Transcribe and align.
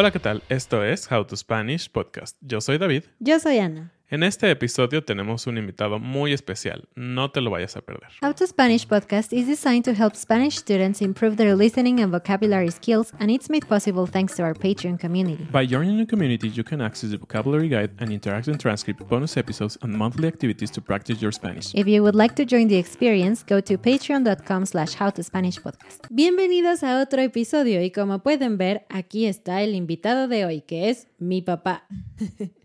Hola, 0.00 0.12
¿qué 0.12 0.20
tal? 0.20 0.44
Esto 0.48 0.84
es 0.84 1.10
How 1.10 1.24
to 1.24 1.36
Spanish 1.36 1.90
Podcast. 1.90 2.36
Yo 2.40 2.60
soy 2.60 2.78
David. 2.78 3.02
Yo 3.18 3.40
soy 3.40 3.58
Ana. 3.58 3.97
En 4.10 4.22
este 4.22 4.50
episodio 4.50 5.04
tenemos 5.04 5.46
un 5.46 5.58
invitado 5.58 5.98
muy 5.98 6.32
especial. 6.32 6.88
No 6.94 7.30
te 7.30 7.42
lo 7.42 7.50
vayas 7.50 7.76
a 7.76 7.82
perder. 7.82 8.08
How 8.22 8.32
to 8.32 8.46
Spanish 8.46 8.86
podcast 8.86 9.34
is 9.34 9.46
designed 9.46 9.84
to 9.84 9.92
help 9.92 10.14
Spanish 10.16 10.56
students 10.56 11.02
improve 11.02 11.36
their 11.36 11.54
listening 11.54 12.00
and 12.00 12.10
vocabulary 12.10 12.70
skills, 12.70 13.12
and 13.20 13.30
it's 13.30 13.50
made 13.50 13.66
possible 13.66 14.06
thanks 14.10 14.34
to 14.36 14.44
our 14.44 14.54
Patreon 14.54 14.98
community. 14.98 15.46
By 15.52 15.66
joining 15.66 15.98
the 15.98 16.06
community, 16.06 16.48
you 16.48 16.64
can 16.64 16.80
access 16.80 17.10
the 17.10 17.18
vocabulary 17.18 17.68
guide 17.68 17.90
and 17.98 18.08
interactive 18.10 18.58
transcript, 18.58 19.06
bonus 19.06 19.36
episodes, 19.36 19.76
and 19.82 19.92
monthly 19.92 20.26
activities 20.26 20.70
to 20.70 20.80
practice 20.80 21.20
your 21.20 21.32
Spanish. 21.32 21.74
If 21.74 21.86
you 21.86 22.02
would 22.02 22.16
like 22.16 22.34
to 22.36 22.46
join 22.46 22.68
the 22.68 22.78
experience, 22.78 23.42
go 23.42 23.60
to 23.60 23.76
patreon.com 23.76 24.64
slash 24.64 24.96
howtospanishpodcast. 24.96 26.08
Bienvenidos 26.08 26.82
a 26.82 27.02
otro 27.02 27.20
episodio 27.20 27.82
y 27.82 27.90
como 27.90 28.20
pueden 28.20 28.56
ver, 28.56 28.86
aquí 28.88 29.26
está 29.26 29.60
el 29.60 29.74
invitado 29.74 30.28
de 30.28 30.46
hoy, 30.46 30.62
que 30.62 30.88
es 30.88 31.08
mi 31.18 31.42
papá. 31.42 31.84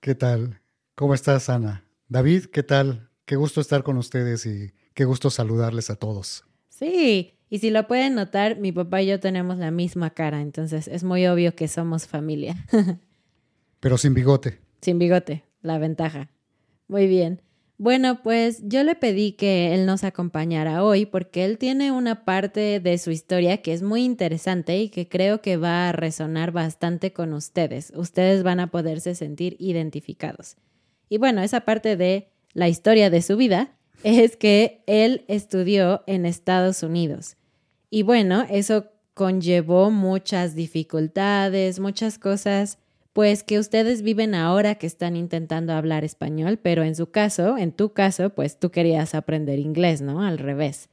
¿Qué 0.00 0.14
tal? 0.14 0.62
¿Cómo 0.94 1.12
estás, 1.12 1.50
Ana? 1.50 1.84
David, 2.08 2.46
¿qué 2.46 2.62
tal? 2.62 3.10
Qué 3.26 3.36
gusto 3.36 3.60
estar 3.60 3.82
con 3.82 3.98
ustedes 3.98 4.46
y 4.46 4.72
qué 4.94 5.04
gusto 5.04 5.28
saludarles 5.28 5.90
a 5.90 5.96
todos. 5.96 6.42
Sí, 6.70 7.34
y 7.50 7.58
si 7.58 7.68
lo 7.68 7.86
pueden 7.86 8.14
notar, 8.14 8.58
mi 8.58 8.72
papá 8.72 9.02
y 9.02 9.08
yo 9.08 9.20
tenemos 9.20 9.58
la 9.58 9.70
misma 9.70 10.08
cara, 10.08 10.40
entonces 10.40 10.88
es 10.88 11.04
muy 11.04 11.26
obvio 11.26 11.54
que 11.54 11.68
somos 11.68 12.06
familia. 12.06 12.56
Pero 13.80 13.98
sin 13.98 14.14
bigote. 14.14 14.58
Sin 14.80 14.98
bigote, 14.98 15.44
la 15.60 15.76
ventaja. 15.76 16.30
Muy 16.88 17.06
bien. 17.06 17.42
Bueno, 17.80 18.22
pues 18.22 18.60
yo 18.62 18.84
le 18.84 18.94
pedí 18.94 19.32
que 19.32 19.72
él 19.72 19.86
nos 19.86 20.04
acompañara 20.04 20.84
hoy 20.84 21.06
porque 21.06 21.46
él 21.46 21.56
tiene 21.56 21.92
una 21.92 22.26
parte 22.26 22.78
de 22.78 22.98
su 22.98 23.10
historia 23.10 23.62
que 23.62 23.72
es 23.72 23.80
muy 23.80 24.04
interesante 24.04 24.76
y 24.76 24.90
que 24.90 25.08
creo 25.08 25.40
que 25.40 25.56
va 25.56 25.88
a 25.88 25.92
resonar 25.92 26.52
bastante 26.52 27.14
con 27.14 27.32
ustedes. 27.32 27.90
Ustedes 27.96 28.42
van 28.42 28.60
a 28.60 28.66
poderse 28.66 29.14
sentir 29.14 29.56
identificados. 29.58 30.56
Y 31.08 31.16
bueno, 31.16 31.40
esa 31.40 31.62
parte 31.62 31.96
de 31.96 32.28
la 32.52 32.68
historia 32.68 33.08
de 33.08 33.22
su 33.22 33.38
vida 33.38 33.74
es 34.04 34.36
que 34.36 34.82
él 34.86 35.24
estudió 35.26 36.02
en 36.06 36.26
Estados 36.26 36.82
Unidos. 36.82 37.38
Y 37.88 38.02
bueno, 38.02 38.44
eso 38.50 38.88
conllevó 39.14 39.90
muchas 39.90 40.54
dificultades, 40.54 41.80
muchas 41.80 42.18
cosas 42.18 42.76
pues 43.20 43.42
que 43.44 43.58
ustedes 43.58 44.00
viven 44.00 44.34
ahora 44.34 44.76
que 44.76 44.86
están 44.86 45.14
intentando 45.14 45.74
hablar 45.74 46.04
español, 46.04 46.58
pero 46.62 46.84
en 46.84 46.94
su 46.96 47.10
caso, 47.10 47.58
en 47.58 47.70
tu 47.70 47.92
caso, 47.92 48.30
pues 48.30 48.58
tú 48.58 48.70
querías 48.70 49.14
aprender 49.14 49.58
inglés, 49.58 50.00
¿no? 50.00 50.22
Al 50.22 50.38
revés. 50.38 50.88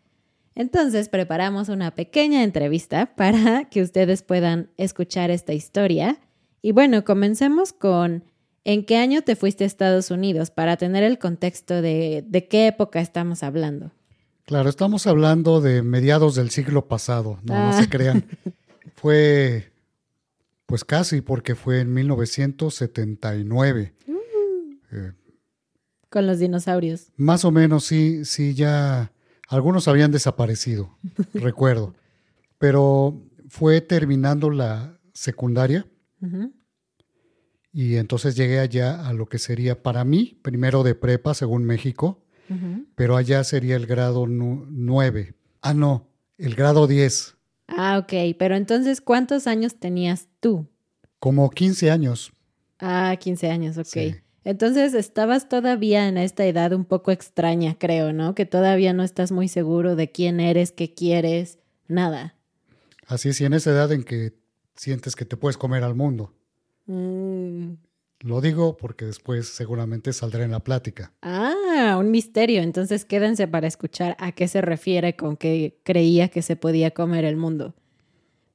Entonces 0.53 1.07
preparamos 1.07 1.69
una 1.69 1.91
pequeña 1.95 2.43
entrevista 2.43 3.05
para 3.15 3.63
que 3.69 3.81
ustedes 3.81 4.23
puedan 4.23 4.69
escuchar 4.75 5.31
esta 5.31 5.53
historia. 5.53 6.19
Y 6.61 6.73
bueno, 6.73 7.05
comencemos 7.05 7.71
con 7.71 8.25
¿en 8.65 8.83
qué 8.83 8.97
año 8.97 9.21
te 9.21 9.37
fuiste 9.37 9.63
a 9.63 9.67
Estados 9.67 10.11
Unidos 10.11 10.51
para 10.51 10.75
tener 10.75 11.03
el 11.05 11.19
contexto 11.19 11.81
de, 11.81 12.25
de 12.27 12.47
qué 12.49 12.67
época 12.67 12.99
estamos 12.99 13.41
hablando? 13.41 13.91
Claro, 14.43 14.67
estamos 14.67 15.07
hablando 15.07 15.61
de 15.61 15.81
mediados 15.81 16.35
del 16.35 16.49
siglo 16.49 16.89
pasado, 16.89 17.39
no, 17.45 17.53
no 17.67 17.71
se 17.71 17.83
Ah. 17.83 17.87
crean. 17.89 18.25
Fue, 18.97 19.71
pues 20.67 20.85
casi, 20.85 21.21
porque 21.21 21.55
fue 21.55 21.79
en 21.81 21.91
1979. 21.93 23.93
Eh, 24.91 25.11
Con 26.09 26.27
los 26.27 26.39
dinosaurios. 26.39 27.11
más 27.17 27.43
o 27.45 27.51
menos, 27.51 27.85
sí, 27.85 28.23
sí, 28.25 28.53
ya 28.53 29.11
algunos 29.49 29.87
habían 29.87 30.11
desaparecido, 30.11 30.97
recuerdo. 31.33 31.95
Pero 32.59 33.21
fue 33.49 33.81
terminando 33.81 34.49
la 34.49 34.99
secundaria 35.13 35.85
Ujú. 36.21 36.51
y 37.71 37.95
entonces 37.95 38.35
llegué 38.35 38.59
allá 38.59 39.07
a 39.07 39.13
lo 39.13 39.27
que 39.27 39.37
sería 39.39 39.81
para 39.81 40.03
mí, 40.03 40.37
primero 40.43 40.83
de 40.83 40.95
prepa, 40.95 41.33
según 41.33 41.63
México, 41.63 42.23
Ujú. 42.49 42.85
pero 42.95 43.15
allá 43.17 43.43
sería 43.43 43.75
el 43.77 43.85
grado 43.85 44.25
9. 44.27 45.33
Ah, 45.61 45.73
no, 45.73 46.09
el 46.37 46.55
grado 46.55 46.87
10, 46.87 47.36
Ah, 47.67 47.99
ok. 47.99 48.35
Pero 48.39 48.55
entonces, 48.55 49.01
¿cuántos 49.01 49.47
años 49.47 49.75
tenías 49.75 50.27
tú? 50.39 50.67
como 51.19 51.49
15 51.49 51.91
años. 51.91 52.31
Ah, 52.79 53.15
15 53.19 53.49
años, 53.49 53.77
ok. 53.77 53.85
Sí. 53.85 54.15
Entonces 54.43 54.93
estabas 54.93 55.49
todavía 55.49 56.07
en 56.07 56.17
esta 56.17 56.45
edad 56.45 56.71
un 56.71 56.85
poco 56.85 57.11
extraña, 57.11 57.75
creo, 57.77 58.13
¿no? 58.13 58.33
Que 58.33 58.45
todavía 58.45 58.93
no 58.93 59.03
estás 59.03 59.31
muy 59.31 59.49
seguro 59.49 59.95
de 59.95 60.11
quién 60.11 60.39
eres, 60.39 60.71
qué 60.71 60.93
quieres, 60.93 61.59
nada. 61.87 62.35
Así 63.07 63.29
es, 63.29 63.41
y 63.41 63.45
en 63.45 63.53
esa 63.53 63.71
edad 63.71 63.91
en 63.91 64.03
que 64.03 64.33
sientes 64.75 65.15
que 65.15 65.25
te 65.25 65.35
puedes 65.35 65.57
comer 65.57 65.83
al 65.83 65.95
mundo. 65.95 66.33
Mm. 66.85 67.73
Lo 68.21 68.41
digo 68.41 68.77
porque 68.77 69.05
después 69.05 69.47
seguramente 69.47 70.11
saldrá 70.11 70.43
en 70.43 70.51
la 70.51 70.59
plática. 70.63 71.13
Ah, 71.21 71.97
un 71.99 72.09
misterio. 72.11 72.61
Entonces 72.61 73.05
quédense 73.05 73.47
para 73.47 73.67
escuchar 73.67 74.15
a 74.19 74.31
qué 74.31 74.47
se 74.47 74.61
refiere 74.61 75.15
con 75.15 75.37
que 75.37 75.79
creía 75.83 76.29
que 76.29 76.41
se 76.41 76.55
podía 76.55 76.91
comer 76.91 77.25
el 77.25 77.35
mundo. 77.37 77.75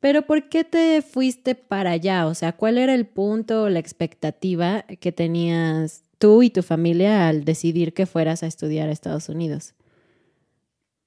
Pero 0.01 0.23
¿por 0.23 0.49
qué 0.49 0.65
te 0.65 1.01
fuiste 1.01 1.55
para 1.55 1.93
allá? 1.93 2.27
O 2.27 2.35
sea, 2.35 2.57
¿cuál 2.57 2.77
era 2.77 2.93
el 2.93 3.07
punto 3.07 3.63
o 3.65 3.69
la 3.69 3.79
expectativa 3.79 4.83
que 4.83 5.13
tenías 5.13 6.03
tú 6.19 6.43
y 6.43 6.51
tu 6.51 6.63
familia 6.65 7.29
al 7.29 7.45
decidir 7.45 7.95
que 7.95 8.07
fueras 8.07 8.43
a 8.43 8.47
estudiar 8.49 8.89
a 8.89 8.93
Estados 8.93 9.29
Unidos? 9.29 9.75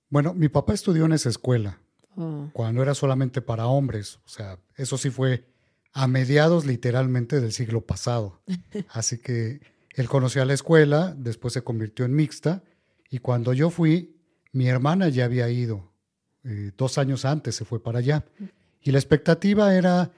Bueno, 0.09 0.33
mi 0.33 0.47
papá 0.47 0.74
estudió 0.74 1.06
en 1.06 1.12
esa 1.13 1.29
escuela, 1.29 1.79
Oh. 2.18 2.50
cuando 2.53 2.81
era 2.81 2.95
solamente 2.95 3.41
para 3.41 3.68
hombres. 3.68 4.19
O 4.25 4.29
sea, 4.29 4.57
eso 4.77 4.97
sí 4.97 5.09
fue 5.09 5.44
a 5.95 6.07
mediados 6.07 6.65
literalmente 6.65 7.39
del 7.39 7.53
siglo 7.53 7.81
pasado. 7.81 8.42
Así 8.89 9.18
que 9.18 9.62
él 9.95 10.09
conoció 10.09 10.44
la 10.44 10.53
escuela, 10.53 11.15
después 11.18 11.53
se 11.53 11.63
convirtió 11.63 12.03
en 12.06 12.13
mixta, 12.13 12.63
y 13.09 13.19
cuando 13.19 13.53
yo 13.53 13.69
fui, 13.69 14.18
mi 14.51 14.68
hermana 14.68 15.07
ya 15.09 15.25
había 15.25 15.50
ido. 15.50 15.92
eh, 16.44 16.71
dos 16.77 16.97
años 17.00 17.25
antes 17.25 17.56
se 17.56 17.65
fue 17.65 17.81
para 17.81 18.00
allá. 18.00 18.25
Y 18.81 18.92
la 18.92 19.00
expectativa 19.00 19.74
era, 19.74 20.12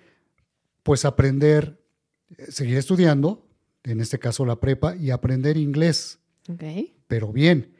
pues, 0.83 1.05
aprender, 1.05 1.79
eh, 2.37 2.51
seguir 2.51 2.77
estudiando, 2.77 3.47
en 3.83 4.01
este 4.01 4.17
caso 4.19 4.45
la 4.45 4.59
prepa, 4.59 4.95
y 4.95 5.11
aprender 5.11 5.57
inglés, 5.57 6.19
pero 7.07 7.31
bien. 7.31 7.71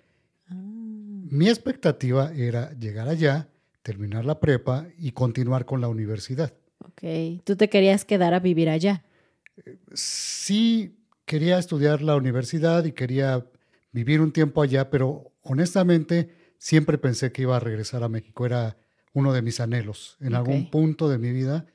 Ah. 0.48 0.54
Mi 0.54 1.50
expectativa 1.50 2.32
era 2.34 2.72
llegar 2.74 3.10
allá, 3.10 3.50
terminar 3.82 4.24
la 4.24 4.40
prepa 4.40 4.88
y 5.00 5.12
continuar 5.14 5.66
con 5.66 5.82
la 5.82 5.88
universidad. 5.90 6.54
Ok, 7.00 7.42
tú 7.44 7.56
te 7.56 7.70
querías 7.70 8.06
quedar 8.06 8.34
a 8.34 8.40
vivir 8.40 8.70
allá. 8.70 9.04
Sí, 9.94 10.98
quería 11.26 11.58
estudiar 11.58 12.02
la 12.02 12.16
universidad 12.16 12.86
y 12.86 12.92
quería 12.92 13.46
vivir 13.92 14.22
un 14.22 14.32
tiempo 14.32 14.62
allá, 14.62 14.90
pero 14.90 15.32
honestamente 15.42 16.30
siempre 16.58 16.98
pensé 16.98 17.32
que 17.32 17.44
iba 17.44 17.56
a 17.56 17.60
regresar 17.60 18.04
a 18.04 18.10
México. 18.10 18.46
Era 18.46 18.78
uno 19.14 19.34
de 19.34 19.42
mis 19.42 19.60
anhelos. 19.60 20.18
En 20.20 20.36
algún 20.36 20.70
punto 20.70 21.10
de 21.10 21.18
mi 21.18 21.32
vida, 21.32 21.66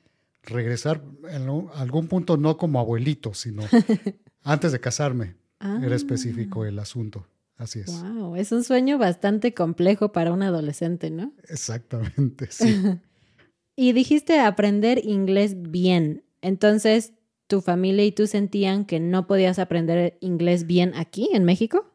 regresar, 0.43 1.01
en 1.29 1.43
algún- 1.43 1.69
algún 1.73 2.07
punto 2.07 2.37
no 2.37 2.57
como 2.57 2.79
abuelito, 2.79 3.33
sino 3.33 3.63
antes 4.43 4.71
de 4.71 4.79
casarme. 4.79 5.35
Era 5.81 5.95
específico 5.95 6.65
el 6.65 6.77
asunto. 6.79 7.25
Así 7.55 7.79
es. 7.79 7.87
Wow, 7.87 8.35
es 8.35 8.51
un 8.51 8.65
sueño 8.65 8.97
bastante 8.97 9.53
complejo 9.53 10.11
para 10.11 10.33
un 10.33 10.43
adolescente, 10.43 11.09
¿no? 11.09 11.33
Exactamente, 11.47 12.47
sí. 12.51 12.75
Y 13.75 13.93
dijiste 13.93 14.39
aprender 14.39 15.03
inglés 15.03 15.55
bien. 15.71 16.23
Entonces, 16.41 17.13
¿tu 17.47 17.61
familia 17.61 18.05
y 18.05 18.11
tú 18.11 18.27
sentían 18.27 18.85
que 18.85 18.99
no 18.99 19.27
podías 19.27 19.59
aprender 19.59 20.17
inglés 20.21 20.67
bien 20.67 20.93
aquí, 20.95 21.29
en 21.33 21.43
México? 21.43 21.89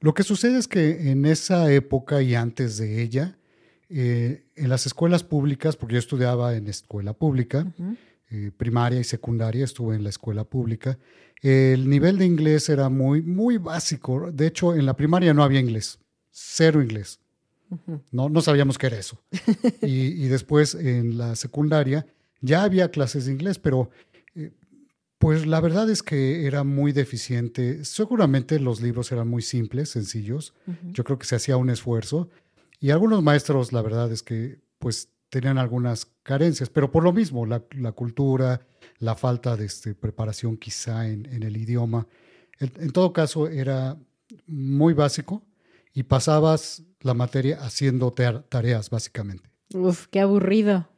Lo 0.00 0.14
que 0.14 0.22
sucede 0.22 0.58
es 0.58 0.68
que 0.68 1.10
en 1.10 1.24
esa 1.24 1.72
época 1.72 2.22
y 2.22 2.34
antes 2.34 2.78
de 2.78 3.02
ella, 3.02 3.38
eh, 3.88 4.44
en 4.54 4.68
las 4.68 4.86
escuelas 4.86 5.24
públicas, 5.24 5.76
porque 5.76 5.94
yo 5.94 5.98
estudiaba 5.98 6.56
en 6.56 6.68
escuela 6.68 7.12
pública, 7.12 7.72
eh, 8.30 8.52
primaria 8.56 9.00
y 9.00 9.04
secundaria, 9.04 9.64
estuve 9.64 9.96
en 9.96 10.04
la 10.04 10.10
escuela 10.10 10.44
pública, 10.44 10.98
el 11.40 11.88
nivel 11.88 12.18
de 12.18 12.26
inglés 12.26 12.68
era 12.68 12.88
muy, 12.88 13.22
muy 13.22 13.58
básico. 13.58 14.30
De 14.32 14.46
hecho, 14.46 14.74
en 14.74 14.86
la 14.86 14.96
primaria 14.96 15.32
no 15.34 15.42
había 15.42 15.60
inglés, 15.60 15.98
cero 16.30 16.82
inglés. 16.82 17.20
No, 18.12 18.28
no 18.28 18.40
sabíamos 18.40 18.78
qué 18.78 18.86
era 18.86 18.98
eso. 18.98 19.20
y, 19.82 20.24
y 20.24 20.28
después 20.28 20.74
en 20.74 21.18
la 21.18 21.36
secundaria 21.36 22.06
ya 22.40 22.62
había 22.62 22.90
clases 22.90 23.26
de 23.26 23.32
inglés, 23.32 23.58
pero 23.58 23.90
eh, 24.34 24.52
pues 25.18 25.46
la 25.46 25.60
verdad 25.60 25.90
es 25.90 26.02
que 26.02 26.46
era 26.46 26.64
muy 26.64 26.92
deficiente. 26.92 27.84
Seguramente 27.84 28.60
los 28.60 28.80
libros 28.80 29.10
eran 29.12 29.28
muy 29.28 29.42
simples, 29.42 29.90
sencillos. 29.90 30.54
Yo 30.92 31.04
creo 31.04 31.18
que 31.18 31.26
se 31.26 31.36
hacía 31.36 31.56
un 31.56 31.70
esfuerzo. 31.70 32.30
Y 32.80 32.90
algunos 32.90 33.22
maestros, 33.22 33.72
la 33.72 33.82
verdad 33.82 34.12
es 34.12 34.22
que 34.22 34.60
pues 34.78 35.08
tenían 35.28 35.58
algunas 35.58 36.06
carencias, 36.22 36.70
pero 36.70 36.90
por 36.90 37.02
lo 37.02 37.12
mismo, 37.12 37.44
la, 37.44 37.64
la 37.76 37.92
cultura, 37.92 38.66
la 38.98 39.16
falta 39.16 39.56
de 39.56 39.66
este, 39.66 39.94
preparación 39.94 40.56
quizá 40.56 41.08
en, 41.08 41.26
en 41.26 41.42
el 41.42 41.56
idioma. 41.56 42.06
En, 42.60 42.72
en 42.76 42.90
todo 42.92 43.12
caso, 43.12 43.48
era 43.48 43.98
muy 44.46 44.94
básico 44.94 45.42
y 45.98 46.04
pasabas 46.04 46.84
la 47.00 47.12
materia 47.12 47.58
haciendo 47.60 48.12
tar- 48.12 48.44
tareas, 48.48 48.88
básicamente. 48.88 49.50
Uf, 49.74 50.06
qué 50.12 50.20
aburrido. 50.20 50.88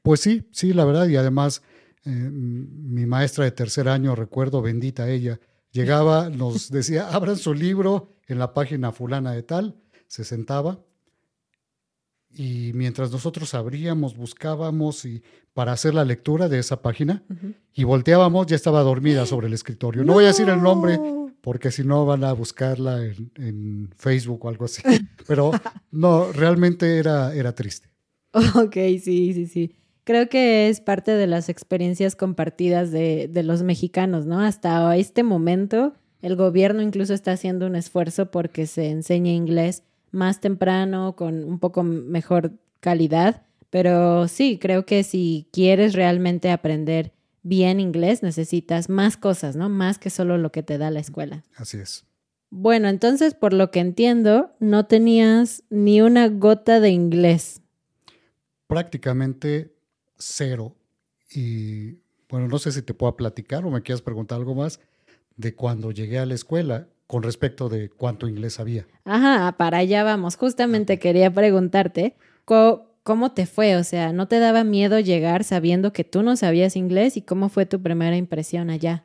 Pues 0.00 0.20
sí, 0.20 0.48
sí, 0.52 0.72
la 0.72 0.86
verdad. 0.86 1.06
Y 1.06 1.16
además, 1.16 1.60
eh, 2.06 2.10
mi 2.10 3.04
maestra 3.04 3.44
de 3.44 3.50
tercer 3.50 3.90
año, 3.90 4.14
recuerdo, 4.14 4.62
bendita 4.62 5.10
ella, 5.10 5.38
llegaba, 5.70 6.30
nos 6.30 6.70
decía, 6.78 7.08
abran 7.10 7.36
su 7.36 7.52
libro 7.52 8.16
en 8.26 8.38
la 8.38 8.54
página 8.54 8.90
fulana 8.90 9.32
de 9.32 9.42
tal, 9.42 9.76
se 10.06 10.24
sentaba. 10.24 10.80
Y 12.32 12.70
mientras 12.72 13.10
nosotros 13.10 13.52
abríamos, 13.52 14.16
buscábamos 14.16 15.04
y 15.04 15.22
para 15.52 15.72
hacer 15.72 15.92
la 15.92 16.06
lectura 16.06 16.48
de 16.48 16.60
esa 16.60 16.80
página 16.80 17.22
y 17.74 17.84
volteábamos, 17.84 18.46
ya 18.46 18.56
estaba 18.56 18.80
dormida 18.82 19.26
sobre 19.26 19.48
el 19.48 19.52
escritorio. 19.52 20.04
No, 20.04 20.14
voy 20.14 20.24
a 20.24 20.28
decir 20.28 20.48
el 20.48 20.62
nombre 20.62 20.98
porque 21.40 21.70
si 21.70 21.84
no 21.84 22.06
van 22.06 22.24
a 22.24 22.32
buscarla 22.32 23.04
en, 23.04 23.30
en 23.36 23.90
Facebook 23.96 24.44
o 24.44 24.48
algo 24.48 24.64
así. 24.64 24.82
Pero 25.26 25.52
no, 25.90 26.32
realmente 26.32 26.98
era, 26.98 27.34
era 27.34 27.54
triste. 27.54 27.88
Ok, 28.32 28.74
sí, 29.02 29.32
sí, 29.34 29.46
sí. 29.46 29.76
Creo 30.04 30.28
que 30.28 30.68
es 30.68 30.80
parte 30.80 31.12
de 31.12 31.26
las 31.26 31.48
experiencias 31.48 32.16
compartidas 32.16 32.90
de, 32.90 33.28
de 33.28 33.42
los 33.42 33.62
mexicanos, 33.62 34.26
¿no? 34.26 34.40
Hasta 34.40 34.96
este 34.96 35.22
momento, 35.22 35.94
el 36.22 36.36
gobierno 36.36 36.82
incluso 36.82 37.14
está 37.14 37.32
haciendo 37.32 37.66
un 37.66 37.76
esfuerzo 37.76 38.30
porque 38.30 38.66
se 38.66 38.90
enseñe 38.90 39.34
inglés 39.34 39.82
más 40.10 40.40
temprano, 40.40 41.14
con 41.16 41.44
un 41.44 41.58
poco 41.58 41.82
mejor 41.82 42.52
calidad. 42.80 43.42
Pero 43.70 44.26
sí, 44.26 44.58
creo 44.60 44.84
que 44.84 45.04
si 45.04 45.46
quieres 45.52 45.94
realmente 45.94 46.50
aprender 46.50 47.12
bien 47.42 47.80
inglés, 47.80 48.22
necesitas 48.22 48.88
más 48.88 49.16
cosas, 49.16 49.56
¿no? 49.56 49.68
Más 49.68 49.98
que 49.98 50.10
solo 50.10 50.38
lo 50.38 50.52
que 50.52 50.62
te 50.62 50.78
da 50.78 50.90
la 50.90 51.00
escuela. 51.00 51.44
Así 51.56 51.78
es. 51.78 52.04
Bueno, 52.50 52.88
entonces, 52.88 53.34
por 53.34 53.52
lo 53.52 53.70
que 53.70 53.78
entiendo, 53.80 54.50
no 54.58 54.86
tenías 54.86 55.62
ni 55.70 56.00
una 56.02 56.28
gota 56.28 56.80
de 56.80 56.90
inglés. 56.90 57.60
prácticamente 58.66 59.74
cero. 60.18 60.76
Y 61.34 61.98
bueno, 62.28 62.48
no 62.48 62.58
sé 62.58 62.72
si 62.72 62.82
te 62.82 62.94
puedo 62.94 63.16
platicar 63.16 63.64
o 63.64 63.70
me 63.70 63.82
quieras 63.82 64.02
preguntar 64.02 64.38
algo 64.38 64.54
más 64.54 64.80
de 65.36 65.54
cuando 65.54 65.90
llegué 65.90 66.18
a 66.18 66.26
la 66.26 66.34
escuela 66.34 66.88
con 67.06 67.22
respecto 67.22 67.68
de 67.68 67.88
cuánto 67.88 68.28
inglés 68.28 68.54
sabía. 68.54 68.86
Ajá, 69.04 69.56
para 69.56 69.78
allá 69.78 70.04
vamos. 70.04 70.36
Justamente 70.36 70.98
quería 70.98 71.32
preguntarte, 71.32 72.14
¿cómo 73.02 73.32
te 73.32 73.46
fue? 73.46 73.76
O 73.76 73.84
sea, 73.84 74.12
¿no 74.12 74.28
te 74.28 74.38
daba 74.38 74.64
miedo 74.64 74.98
llegar 75.00 75.44
sabiendo 75.44 75.92
que 75.92 76.04
tú 76.04 76.22
no 76.22 76.36
sabías 76.36 76.76
inglés 76.76 77.16
y 77.16 77.22
cómo 77.22 77.48
fue 77.48 77.66
tu 77.66 77.82
primera 77.82 78.16
impresión 78.16 78.70
allá? 78.70 79.04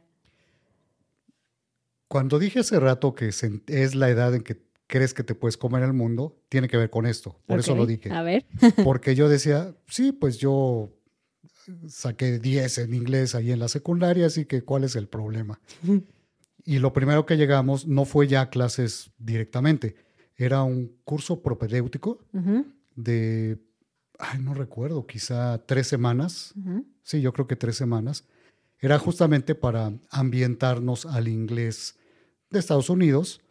Cuando 2.07 2.39
dije 2.39 2.59
hace 2.59 2.79
rato 2.79 3.15
que 3.15 3.29
es 3.29 3.95
la 3.95 4.09
edad 4.09 4.35
en 4.35 4.41
que 4.41 4.61
crees 4.87 5.13
que 5.13 5.23
te 5.23 5.35
puedes 5.35 5.57
comer 5.57 5.83
el 5.83 5.93
mundo, 5.93 6.37
tiene 6.49 6.67
que 6.67 6.77
ver 6.77 6.89
con 6.89 7.05
esto. 7.05 7.39
Por 7.45 7.59
eso 7.59 7.75
lo 7.75 7.85
dije. 7.85 8.11
A 8.11 8.21
ver. 8.21 8.45
Porque 8.83 9.15
yo 9.15 9.27
decía, 9.29 9.75
sí, 9.87 10.11
pues 10.11 10.37
yo 10.37 10.93
saqué 11.87 12.39
10 12.39 12.77
en 12.79 12.93
inglés 12.93 13.33
ahí 13.35 13.51
en 13.51 13.59
la 13.59 13.67
secundaria, 13.67 14.27
así 14.27 14.45
que 14.45 14.63
¿cuál 14.63 14.83
es 14.83 14.95
el 14.95 15.07
problema? 15.07 15.59
Y 16.67 16.79
lo 16.79 16.93
primero 16.93 17.27
que 17.27 17.37
llegamos 17.37 17.85
no 17.85 18.05
fue 18.05 18.27
ya 18.27 18.41
a 18.41 18.49
clases 18.49 19.11
directamente, 19.19 19.95
era 20.35 20.63
un 20.63 20.97
curso 21.03 21.43
propedéutico 21.43 22.25
de, 22.95 23.59
ay, 24.19 24.39
no 24.39 24.53
recuerdo, 24.53 25.05
quizá 25.05 25.57
tres 25.65 25.87
semanas. 25.87 26.53
Sí, 27.03 27.21
yo 27.21 27.33
creo 27.33 27.47
que 27.47 27.55
tres 27.55 27.75
semanas. 27.75 28.25
Era 28.79 28.99
justamente 28.99 29.55
para 29.55 29.93
ambientarnos 30.09 31.05
al 31.05 31.27
inglés 31.27 31.97
de 32.49 32.59
Estados 32.59 32.89
Unidos. 32.89 33.41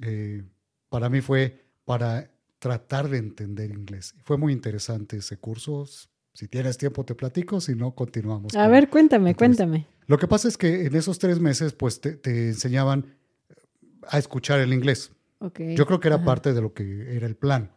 Eh, 0.00 0.42
para 0.88 1.08
mí 1.08 1.20
fue 1.20 1.64
para 1.84 2.30
tratar 2.58 3.08
de 3.08 3.18
entender 3.18 3.70
inglés. 3.70 4.14
Fue 4.24 4.36
muy 4.36 4.52
interesante 4.52 5.16
ese 5.18 5.36
curso. 5.38 5.86
Si 6.32 6.46
tienes 6.48 6.78
tiempo 6.78 7.04
te 7.04 7.14
platico, 7.14 7.60
si 7.60 7.74
no, 7.74 7.94
continuamos. 7.94 8.54
A 8.54 8.68
ver, 8.68 8.88
cuéntame, 8.88 9.34
cuéntame. 9.34 9.86
Lo 10.06 10.18
que 10.18 10.28
pasa 10.28 10.48
es 10.48 10.56
que 10.56 10.86
en 10.86 10.94
esos 10.94 11.18
tres 11.18 11.40
meses, 11.40 11.72
pues 11.72 12.00
te, 12.00 12.12
te 12.16 12.48
enseñaban 12.48 13.16
a 14.08 14.18
escuchar 14.18 14.60
el 14.60 14.72
inglés. 14.72 15.12
Ok. 15.38 15.60
Yo 15.76 15.86
creo 15.86 16.00
que 16.00 16.08
era 16.08 16.16
Ajá. 16.16 16.24
parte 16.24 16.52
de 16.52 16.60
lo 16.60 16.72
que 16.72 17.16
era 17.16 17.26
el 17.26 17.36
plan. 17.36 17.70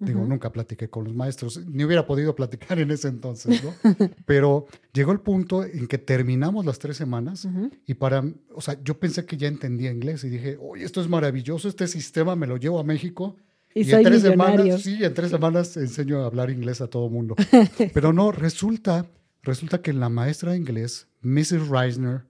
Digo, 0.00 0.24
nunca 0.24 0.52
platiqué 0.52 0.88
con 0.88 1.02
los 1.04 1.14
maestros, 1.14 1.60
ni 1.66 1.82
hubiera 1.82 2.06
podido 2.06 2.36
platicar 2.36 2.78
en 2.78 2.90
ese 2.92 3.08
entonces, 3.08 3.64
¿no? 3.64 3.74
Pero 4.26 4.66
llegó 4.92 5.10
el 5.10 5.18
punto 5.20 5.64
en 5.64 5.88
que 5.88 5.98
terminamos 5.98 6.64
las 6.64 6.78
tres 6.78 6.96
semanas 6.96 7.44
Ujú. 7.46 7.70
y 7.84 7.94
para, 7.94 8.22
o 8.54 8.60
sea, 8.60 8.78
yo 8.84 9.00
pensé 9.00 9.24
que 9.26 9.36
ya 9.36 9.48
entendía 9.48 9.90
inglés 9.90 10.22
y 10.22 10.28
dije, 10.28 10.56
oye, 10.60 10.84
esto 10.84 11.00
es 11.00 11.08
maravilloso, 11.08 11.68
este 11.68 11.88
sistema 11.88 12.36
me 12.36 12.46
lo 12.46 12.58
llevo 12.58 12.78
a 12.78 12.84
México. 12.84 13.36
Y, 13.74 13.80
en 13.82 13.90
soy 13.90 14.04
tres 14.04 14.22
millonario. 14.22 14.56
semanas, 14.64 14.82
sí, 14.82 15.04
en 15.04 15.14
tres 15.14 15.30
semanas 15.30 15.76
enseño 15.76 16.22
a 16.22 16.26
hablar 16.26 16.50
inglés 16.50 16.80
a 16.80 16.86
todo 16.86 17.08
mundo. 17.10 17.34
Pero 17.92 18.12
no, 18.12 18.30
resulta, 18.30 19.06
resulta 19.42 19.82
que 19.82 19.92
la 19.92 20.08
maestra 20.08 20.52
de 20.52 20.58
inglés, 20.58 21.08
Mrs. 21.22 21.68
Reisner, 21.68 22.22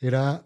era 0.00 0.44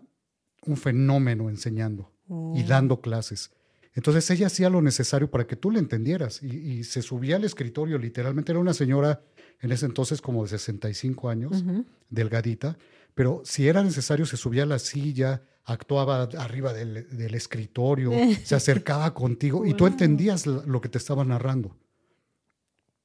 un 0.66 0.76
fenómeno 0.76 1.48
enseñando 1.48 2.10
y 2.28 2.32
Oh. 2.62 2.64
dando 2.66 3.00
clases. 3.00 3.52
Entonces 3.96 4.30
ella 4.30 4.46
hacía 4.46 4.70
lo 4.70 4.80
necesario 4.82 5.28
para 5.30 5.46
que 5.48 5.56
tú 5.56 5.72
le 5.72 5.80
entendieras 5.80 6.40
y, 6.42 6.46
y 6.54 6.84
se 6.84 7.02
subía 7.02 7.34
al 7.36 7.44
escritorio, 7.44 7.98
literalmente 7.98 8.52
era 8.52 8.60
una 8.60 8.74
señora 8.74 9.22
en 9.60 9.72
ese 9.72 9.86
entonces 9.86 10.20
como 10.22 10.42
de 10.44 10.50
65 10.50 11.28
años, 11.28 11.62
Ujú. 11.62 11.84
delgadita, 12.10 12.76
pero 13.14 13.40
si 13.44 13.66
era 13.66 13.82
necesario 13.82 14.24
se 14.26 14.36
subía 14.36 14.62
a 14.62 14.66
la 14.66 14.78
silla, 14.78 15.42
actuaba 15.64 16.22
arriba 16.24 16.72
del, 16.72 17.08
del 17.16 17.34
escritorio, 17.34 18.12
se 18.44 18.54
acercaba 18.54 19.12
contigo 19.14 19.64
y 19.66 19.74
tú 19.74 19.86
entendías 19.88 20.46
lo 20.46 20.80
que 20.80 20.88
te 20.90 20.98
estaba 20.98 21.24
narrando, 21.24 21.74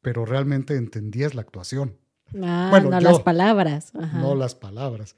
pero 0.01 0.25
realmente 0.25 0.75
entendías 0.75 1.33
la 1.35 1.41
actuación, 1.41 1.95
Ah, 2.41 2.67
Bueno, 2.71 2.89
no 2.89 2.99
yo- 3.01 3.11
las 3.11 3.19
palabras. 3.19 3.91
Ajá. 3.93 4.17
no 4.19 4.35
las 4.35 4.55
palabras. 4.55 5.15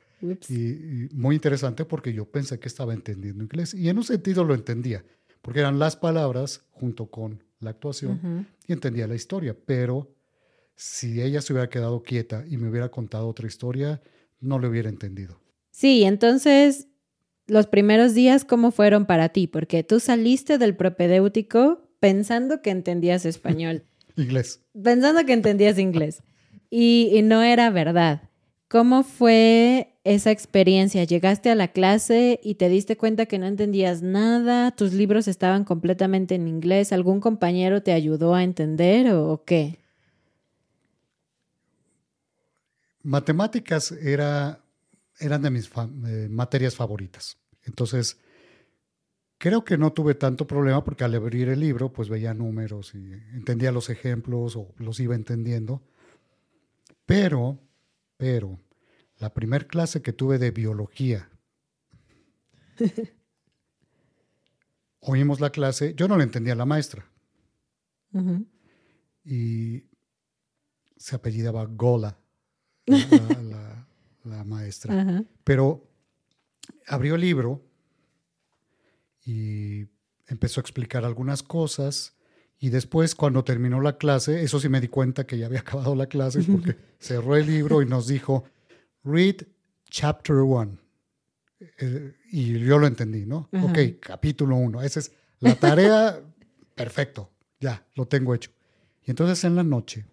Y 0.49 1.09
muy 1.13 1.35
interesante 1.35 1.85
porque 1.85 2.11
yo 2.13 2.25
pensé 2.25 2.59
que 2.59 2.67
estaba 2.67 2.93
entendiendo 2.93 3.43
inglés 3.43 3.73
y 3.75 3.89
en 3.89 3.97
un 3.97 4.03
sentido 4.03 4.43
lo 4.43 4.53
entendía, 4.55 5.03
porque 5.43 5.59
eran 5.59 5.77
las 5.77 5.95
palabras 5.95 6.61
junto 6.71 7.07
con 7.07 7.43
la 7.59 7.71
actuación 7.71 8.47
y 8.65 8.73
entendía 8.73 9.07
la 9.07 9.15
historia, 9.15 9.55
pero 9.65 10.15
si 10.75 11.21
ella 11.21 11.41
se 11.41 11.53
hubiera 11.53 11.69
quedado 11.69 12.01
quieta 12.01 12.45
y 12.49 12.57
me 12.57 12.69
hubiera 12.69 12.89
contado 12.89 13.27
otra 13.27 13.45
historia, 13.45 14.01
no 14.39 14.57
le 14.57 14.67
hubiera 14.67 14.89
entendido. 14.89 15.39
Sí, 15.69 16.03
entonces, 16.03 16.87
los 17.45 17.67
primeros 17.67 18.13
días, 18.13 18.45
¿cómo 18.45 18.71
fueron 18.71 19.05
para 19.05 19.29
ti? 19.29 19.47
Porque 19.47 19.83
tú 19.83 19.99
saliste 19.99 20.57
del 20.57 20.75
propedéutico 20.75 21.89
pensando 21.99 22.61
que 22.61 22.71
entendías 22.71 23.25
español. 23.25 23.83
Inglés. 24.15 24.61
Pensando 24.81 25.25
que 25.25 25.33
entendías 25.33 25.77
inglés. 25.77 26.23
Y, 26.69 27.09
y 27.13 27.21
no 27.21 27.41
era 27.43 27.69
verdad. 27.69 28.29
¿Cómo 28.73 29.03
fue 29.03 29.99
esa 30.03 30.31
experiencia? 30.31 31.03
¿Llegaste 31.03 31.51
a 31.51 31.53
la 31.53 31.67
clase 31.67 32.39
y 32.41 32.55
te 32.55 32.69
diste 32.69 32.97
cuenta 32.97 33.27
que 33.27 33.37
no 33.37 33.45
entendías 33.45 34.01
nada? 34.01 34.71
¿Tus 34.71 34.93
libros 34.93 35.27
estaban 35.27 35.63
completamente 35.63 36.33
en 36.33 36.47
inglés? 36.47 36.91
¿Algún 36.91 37.19
compañero 37.19 37.83
te 37.83 37.91
ayudó 37.91 38.33
a 38.33 38.41
entender 38.41 39.13
o, 39.13 39.43
qué? 39.45 39.77
Matemáticas 43.03 43.91
era, 43.91 44.63
eran 45.19 45.43
de 45.43 45.51
mis 45.51 45.69
eh, 46.07 46.27
materias 46.31 46.75
favoritas. 46.75 47.37
Entonces, 47.65 48.17
creo 49.37 49.63
que 49.63 49.77
no 49.77 49.93
tuve 49.93 50.15
tanto 50.15 50.47
problema 50.47 50.83
porque 50.83 51.03
al 51.03 51.13
abrir 51.13 51.49
el 51.49 51.59
libro, 51.59 51.93
pues 51.93 52.09
veía 52.09 52.33
números 52.33 52.95
y 52.95 53.13
entendía 53.35 53.71
los 53.71 53.91
ejemplos 53.91 54.55
o 54.55 54.73
los 54.79 54.99
iba 54.99 55.13
entendiendo. 55.13 55.83
Pero, 57.05 57.59
pero, 58.17 58.62
la 59.23 59.33
primer 59.33 59.67
clase 59.67 60.01
que 60.01 60.11
tuve 60.11 60.37
de 60.37 60.51
biología, 60.51 61.29
oímos 64.99 65.39
la 65.39 65.49
clase, 65.49 65.93
yo 65.95 66.09
no 66.09 66.17
le 66.17 66.25
entendía 66.25 66.53
a 66.53 66.57
la 66.57 66.65
maestra 66.65 67.09
y 69.25 69.85
se 70.97 71.15
apellidaba 71.15 71.65
Gola, 71.65 72.17
la, 72.85 72.97
la- 72.97 73.41
la- 73.43 73.87
la 74.25 74.43
maestra. 74.43 74.93
Pero 75.43 75.89
abrió 76.87 77.15
el 77.15 77.21
libro 77.21 77.61
y 79.25 79.85
empezó 80.27 80.59
a 80.59 80.63
explicar 80.63 81.03
algunas 81.05 81.43
cosas. 81.43 82.15
Y 82.59 82.69
después, 82.69 83.15
cuando 83.15 83.43
terminó 83.43 83.81
la 83.81 83.97
clase, 83.97 84.43
eso 84.43 84.59
sí 84.61 84.69
me 84.69 84.79
di 84.79 84.87
cuenta 84.87 85.25
que 85.25 85.37
ya 85.37 85.47
había 85.47 85.59
acabado 85.61 85.95
la 85.95 86.07
clase 86.07 86.41
porque 86.43 86.77
cerró 86.99 87.35
el 87.35 87.47
libro 87.47 87.81
y 87.81 87.85
nos 87.85 88.07
dijo, 88.07 88.45
read 89.03 89.45
chapter 89.89 90.37
one. 90.37 90.77
Eh, 91.79 92.13
y 92.31 92.59
yo 92.59 92.77
lo 92.77 92.87
entendí, 92.87 93.25
¿no? 93.25 93.49
Ajá. 93.51 93.65
Ok, 93.65 93.99
capítulo 93.99 94.55
uno. 94.55 94.81
Esa 94.81 94.99
es 94.99 95.11
la 95.39 95.55
tarea. 95.55 96.21
Perfecto, 96.75 97.29
ya, 97.59 97.85
lo 97.95 98.07
tengo 98.07 98.33
hecho. 98.33 98.51
Y 99.05 99.11
entonces 99.11 99.43
en 99.43 99.55
la 99.55 99.63
noche 99.63 100.05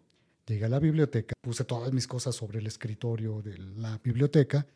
llegué 0.47 0.67
a 0.67 0.69
la 0.69 0.79
biblioteca, 0.79 1.35
puse 1.41 1.65
todas 1.65 1.93
mis 1.93 2.07
cosas 2.07 2.35
sobre 2.35 2.59
el 2.59 2.67
escritorio 2.67 3.41
de 3.41 3.57
la 3.57 3.99
biblioteca, 4.03 4.67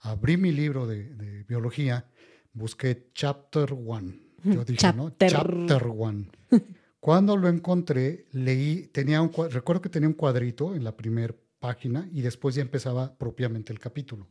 abrí 0.00 0.36
mi 0.36 0.52
libro 0.52 0.86
de, 0.86 1.10
de 1.14 1.42
biología, 1.42 2.06
busqué 2.54 3.10
chapter 3.12 3.72
one. 3.72 4.24
Yo 4.44 4.64
dije, 4.64 4.92
¿no? 4.94 5.10
Chapter. 5.10 5.30
Chapter 5.30 5.86
one. 5.86 6.30
Cuando 7.00 7.36
lo 7.36 7.48
encontré, 7.48 8.26
leí, 8.32 8.86
tenía 8.86 9.20
un, 9.20 9.30
recuerdo 9.50 9.82
que 9.82 9.90
tenía 9.90 10.08
un 10.08 10.14
cuadrito 10.14 10.74
en 10.74 10.84
la 10.84 10.96
primera 10.96 11.34
página 11.64 12.06
y 12.12 12.20
después 12.20 12.54
ya 12.54 12.60
empezaba 12.60 13.16
propiamente 13.16 13.72
el 13.72 13.78
capítulo. 13.78 14.28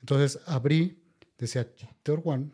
Entonces 0.00 0.38
abrí, 0.46 1.02
decía 1.36 1.74
chapter 1.74 2.20
one, 2.22 2.52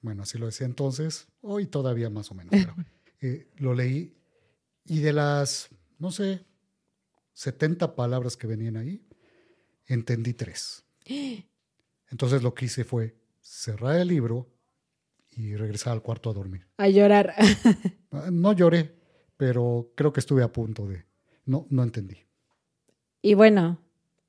bueno, 0.00 0.22
así 0.22 0.38
lo 0.38 0.46
decía 0.46 0.66
entonces, 0.66 1.28
hoy 1.42 1.66
todavía 1.66 2.08
más 2.08 2.30
o 2.30 2.34
menos, 2.34 2.50
pero 2.52 2.74
eh, 3.20 3.50
lo 3.58 3.74
leí 3.74 4.16
y 4.86 5.00
de 5.00 5.12
las, 5.12 5.68
no 5.98 6.10
sé, 6.10 6.46
70 7.34 7.94
palabras 7.94 8.38
que 8.38 8.46
venían 8.46 8.78
ahí, 8.78 9.06
entendí 9.84 10.32
tres. 10.32 10.86
Entonces 12.08 12.42
lo 12.42 12.54
que 12.54 12.64
hice 12.64 12.84
fue 12.84 13.14
cerrar 13.42 13.96
el 14.00 14.08
libro 14.08 14.48
y 15.32 15.54
regresar 15.56 15.92
al 15.92 16.00
cuarto 16.02 16.30
a 16.30 16.32
dormir. 16.32 16.66
A 16.78 16.88
llorar. 16.88 17.34
Ah, 18.16 18.30
No 18.30 18.52
lloré, 18.52 18.94
pero 19.36 19.90
creo 19.96 20.12
que 20.12 20.20
estuve 20.20 20.44
a 20.44 20.52
punto 20.52 20.86
de, 20.86 21.04
no, 21.46 21.66
no 21.68 21.82
entendí. 21.82 22.23
Y 23.24 23.32
bueno, 23.32 23.78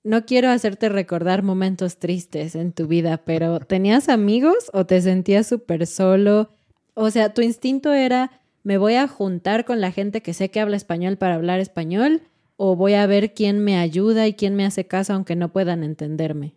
no 0.05 0.25
quiero 0.25 0.49
hacerte 0.49 0.87
recordar 0.87 1.43
momentos 1.43 1.99
tristes 1.99 2.55
en 2.55 2.71
tu 2.71 2.87
vida, 2.87 3.25
pero 3.25 3.59
¿tenías 3.59 4.07
amigos 4.07 4.71
o 4.71 4.85
te 4.85 5.01
sentías 5.01 5.47
súper 5.47 5.85
solo? 5.85 6.49
O 6.93 7.11
sea, 7.11 7.33
tu 7.33 7.41
instinto 7.41 7.91
era, 7.91 8.41
me 8.63 8.77
voy 8.77 8.93
a 8.93 9.09
juntar 9.09 9.65
con 9.65 9.81
la 9.81 9.91
gente 9.91 10.21
que 10.21 10.33
sé 10.33 10.49
que 10.49 10.61
habla 10.61 10.77
español 10.77 11.17
para 11.17 11.35
hablar 11.35 11.59
español, 11.59 12.21
o 12.55 12.77
voy 12.77 12.93
a 12.93 13.05
ver 13.05 13.33
quién 13.33 13.59
me 13.59 13.77
ayuda 13.77 14.27
y 14.27 14.33
quién 14.33 14.55
me 14.55 14.65
hace 14.65 14.87
caso 14.87 15.11
aunque 15.11 15.35
no 15.35 15.51
puedan 15.51 15.83
entenderme. 15.83 16.55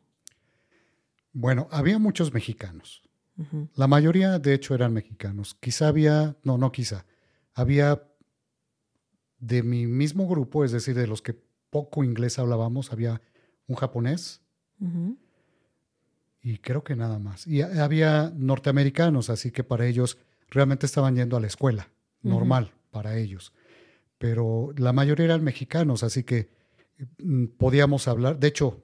Bueno, 1.33 1.67
había 1.73 1.99
muchos 1.99 2.33
mexicanos. 2.33 3.03
La 3.75 3.89
mayoría, 3.89 4.39
de 4.39 4.55
hecho, 4.55 4.77
eran 4.77 4.93
mexicanos. 4.93 5.57
Quizá 5.59 5.89
había, 5.89 6.37
no, 6.45 6.57
no 6.57 6.71
quizá, 6.71 7.05
había 7.53 8.01
de 9.41 9.65
mi 9.65 9.89
mismo 9.89 10.29
grupo, 10.29 10.65
es 10.65 10.71
decir, 10.71 10.95
de 10.95 11.09
los 11.09 11.21
que 11.21 11.48
poco 11.71 12.05
inglés 12.05 12.39
hablábamos, 12.39 12.93
había 12.93 13.21
un 13.67 13.77
japonés 13.77 14.41
y 16.43 16.59
creo 16.59 16.85
que 16.85 16.97
nada 16.97 17.19
más. 17.19 17.47
Y 17.47 17.63
ha- 17.63 17.85
había 17.85 18.33
norteamericanos, 18.37 19.29
así 19.31 19.51
que 19.51 19.65
para 19.65 19.87
ellos 19.87 20.19
realmente 20.51 20.87
estaban 20.87 21.17
yendo 21.17 21.37
a 21.37 21.41
la 21.41 21.47
escuela, 21.47 21.89
normal 22.23 22.73
para 22.91 23.17
ellos. 23.17 23.53
Pero 24.19 24.73
la 24.77 24.93
mayoría 24.93 25.27
eran 25.27 25.45
mexicanos, 25.45 26.03
así 26.03 26.25
que 26.25 26.49
mm, 27.19 27.47
podíamos 27.59 28.09
hablar. 28.09 28.39
De 28.39 28.49
hecho, 28.49 28.83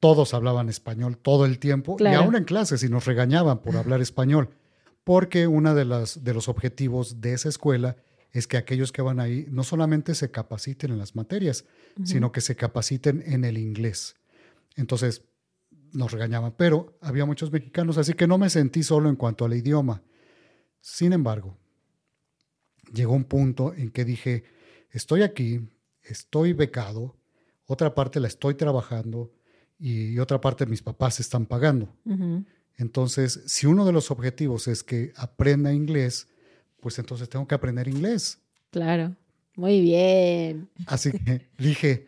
todos 0.00 0.34
hablaban 0.34 0.68
español 0.68 1.16
todo 1.18 1.44
el 1.46 1.58
tiempo 1.58 1.96
Claro. 1.96 2.14
y 2.20 2.24
aún 2.24 2.36
en 2.36 2.44
clases 2.44 2.82
y 2.82 2.88
nos 2.88 3.04
regañaban 3.04 3.58
por 3.60 3.76
hablar 3.76 4.00
español, 4.00 4.50
porque 5.02 5.46
uno 5.46 5.74
de, 5.74 5.84
las, 5.84 6.24
de 6.24 6.34
los 6.34 6.48
objetivos 6.48 7.20
de 7.20 7.34
esa 7.34 7.48
escuela 7.48 7.96
es 8.34 8.48
que 8.48 8.56
aquellos 8.56 8.90
que 8.90 9.00
van 9.00 9.20
ahí 9.20 9.46
no 9.48 9.62
solamente 9.62 10.14
se 10.16 10.32
capaciten 10.32 10.90
en 10.90 10.98
las 10.98 11.14
materias, 11.14 11.64
sino 12.02 12.32
que 12.32 12.40
se 12.40 12.56
capaciten 12.56 13.22
en 13.24 13.44
el 13.44 13.56
inglés. 13.56 14.16
Entonces, 14.74 15.22
nos 15.92 16.10
regañaban, 16.10 16.52
pero 16.56 16.98
había 17.00 17.24
muchos 17.24 17.52
mexicanos, 17.52 17.96
así 17.96 18.12
que 18.14 18.26
no 18.26 18.36
me 18.36 18.50
sentí 18.50 18.82
solo 18.82 19.08
en 19.08 19.14
cuanto 19.14 19.44
al 19.44 19.54
idioma. 19.54 20.02
Sin 20.80 21.12
embargo, 21.12 21.56
llegó 22.92 23.12
un 23.12 23.22
punto 23.22 23.72
en 23.72 23.92
que 23.92 24.04
dije, 24.04 24.42
estoy 24.90 25.22
aquí, 25.22 25.60
estoy 26.02 26.54
becado, 26.54 27.16
otra 27.66 27.94
parte 27.94 28.18
la 28.18 28.26
estoy 28.26 28.54
trabajando 28.54 29.32
y 29.78 30.18
otra 30.18 30.40
parte 30.40 30.66
mis 30.66 30.82
papás 30.82 31.20
están 31.20 31.46
pagando. 31.46 31.94
Entonces, 32.76 33.44
si 33.46 33.68
uno 33.68 33.86
de 33.86 33.92
los 33.92 34.10
objetivos 34.10 34.66
es 34.66 34.82
que 34.82 35.12
aprenda 35.14 35.72
inglés, 35.72 36.26
pues 36.84 36.98
entonces 36.98 37.30
tengo 37.30 37.48
que 37.48 37.54
aprender 37.54 37.88
inglés. 37.88 38.36
Claro. 38.68 39.16
Muy 39.56 39.80
bien. 39.80 40.68
Así 40.84 41.12
que 41.12 41.48
dije, 41.58 42.06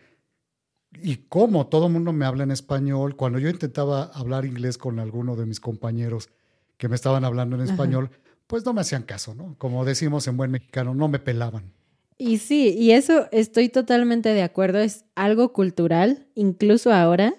¿y 1.02 1.16
cómo 1.30 1.68
todo 1.68 1.86
el 1.86 1.94
mundo 1.94 2.12
me 2.12 2.26
habla 2.26 2.42
en 2.42 2.50
español? 2.50 3.16
Cuando 3.16 3.38
yo 3.38 3.48
intentaba 3.48 4.02
hablar 4.12 4.44
inglés 4.44 4.76
con 4.76 4.98
alguno 4.98 5.34
de 5.34 5.46
mis 5.46 5.60
compañeros 5.60 6.28
que 6.76 6.90
me 6.90 6.94
estaban 6.94 7.24
hablando 7.24 7.56
en 7.56 7.62
español, 7.62 8.10
pues 8.46 8.66
no 8.66 8.74
me 8.74 8.82
hacían 8.82 9.04
caso, 9.04 9.34
¿no? 9.34 9.54
Como 9.56 9.86
decimos 9.86 10.28
en 10.28 10.36
buen 10.36 10.50
mexicano, 10.50 10.94
no 10.94 11.08
me 11.08 11.20
pelaban. 11.20 11.72
Y 12.18 12.36
sí, 12.36 12.76
y 12.78 12.90
eso 12.90 13.28
estoy 13.32 13.70
totalmente 13.70 14.28
de 14.34 14.42
acuerdo, 14.42 14.80
es 14.80 15.06
algo 15.14 15.54
cultural, 15.54 16.26
incluso 16.34 16.92
ahora. 16.92 17.32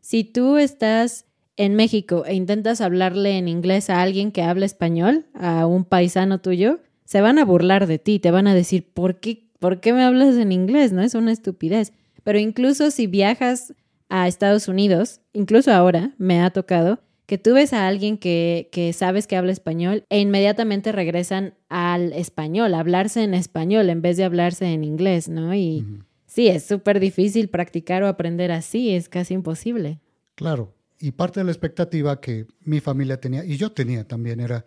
Si 0.00 0.22
tú 0.22 0.58
estás 0.58 1.24
en 1.56 1.74
México 1.74 2.24
e 2.24 2.34
intentas 2.34 2.80
hablarle 2.80 3.36
en 3.36 3.48
inglés 3.48 3.90
a 3.90 4.00
alguien 4.00 4.30
que 4.30 4.42
habla 4.42 4.64
español, 4.64 5.26
a 5.34 5.66
un 5.66 5.84
paisano 5.84 6.40
tuyo, 6.40 6.78
se 7.04 7.20
van 7.20 7.38
a 7.38 7.44
burlar 7.44 7.86
de 7.86 7.98
ti, 7.98 8.18
te 8.18 8.30
van 8.30 8.46
a 8.46 8.54
decir, 8.54 8.88
¿por 8.92 9.20
qué, 9.20 9.46
¿por 9.58 9.80
qué 9.80 9.92
me 9.92 10.02
hablas 10.02 10.36
en 10.36 10.52
inglés? 10.52 10.92
No 10.92 11.02
es 11.02 11.14
una 11.14 11.32
estupidez. 11.32 11.92
Pero 12.22 12.38
incluso 12.38 12.90
si 12.90 13.06
viajas 13.06 13.74
a 14.08 14.28
Estados 14.28 14.68
Unidos, 14.68 15.20
incluso 15.32 15.72
ahora 15.72 16.14
me 16.18 16.40
ha 16.40 16.50
tocado, 16.50 17.00
que 17.26 17.38
tú 17.38 17.54
ves 17.54 17.72
a 17.72 17.86
alguien 17.86 18.18
que, 18.18 18.68
que 18.70 18.92
sabes 18.92 19.26
que 19.26 19.36
habla 19.36 19.52
español 19.52 20.04
e 20.10 20.20
inmediatamente 20.20 20.92
regresan 20.92 21.54
al 21.68 22.12
español, 22.12 22.74
a 22.74 22.80
hablarse 22.80 23.22
en 23.22 23.34
español 23.34 23.88
en 23.88 24.02
vez 24.02 24.16
de 24.16 24.24
hablarse 24.24 24.66
en 24.66 24.84
inglés, 24.84 25.28
¿no? 25.28 25.54
Y 25.54 25.86
sí, 26.26 26.48
es 26.48 26.64
súper 26.64 27.00
difícil 27.00 27.48
practicar 27.48 28.02
o 28.02 28.08
aprender 28.08 28.52
así, 28.52 28.94
es 28.94 29.08
casi 29.08 29.34
imposible. 29.34 30.00
Claro. 30.34 30.74
Y 31.00 31.12
parte 31.12 31.40
de 31.40 31.44
la 31.44 31.50
expectativa 31.50 32.20
que 32.20 32.46
mi 32.60 32.80
familia 32.80 33.18
tenía, 33.20 33.44
y 33.44 33.56
yo 33.56 33.72
tenía 33.72 34.06
también, 34.06 34.40
era, 34.40 34.64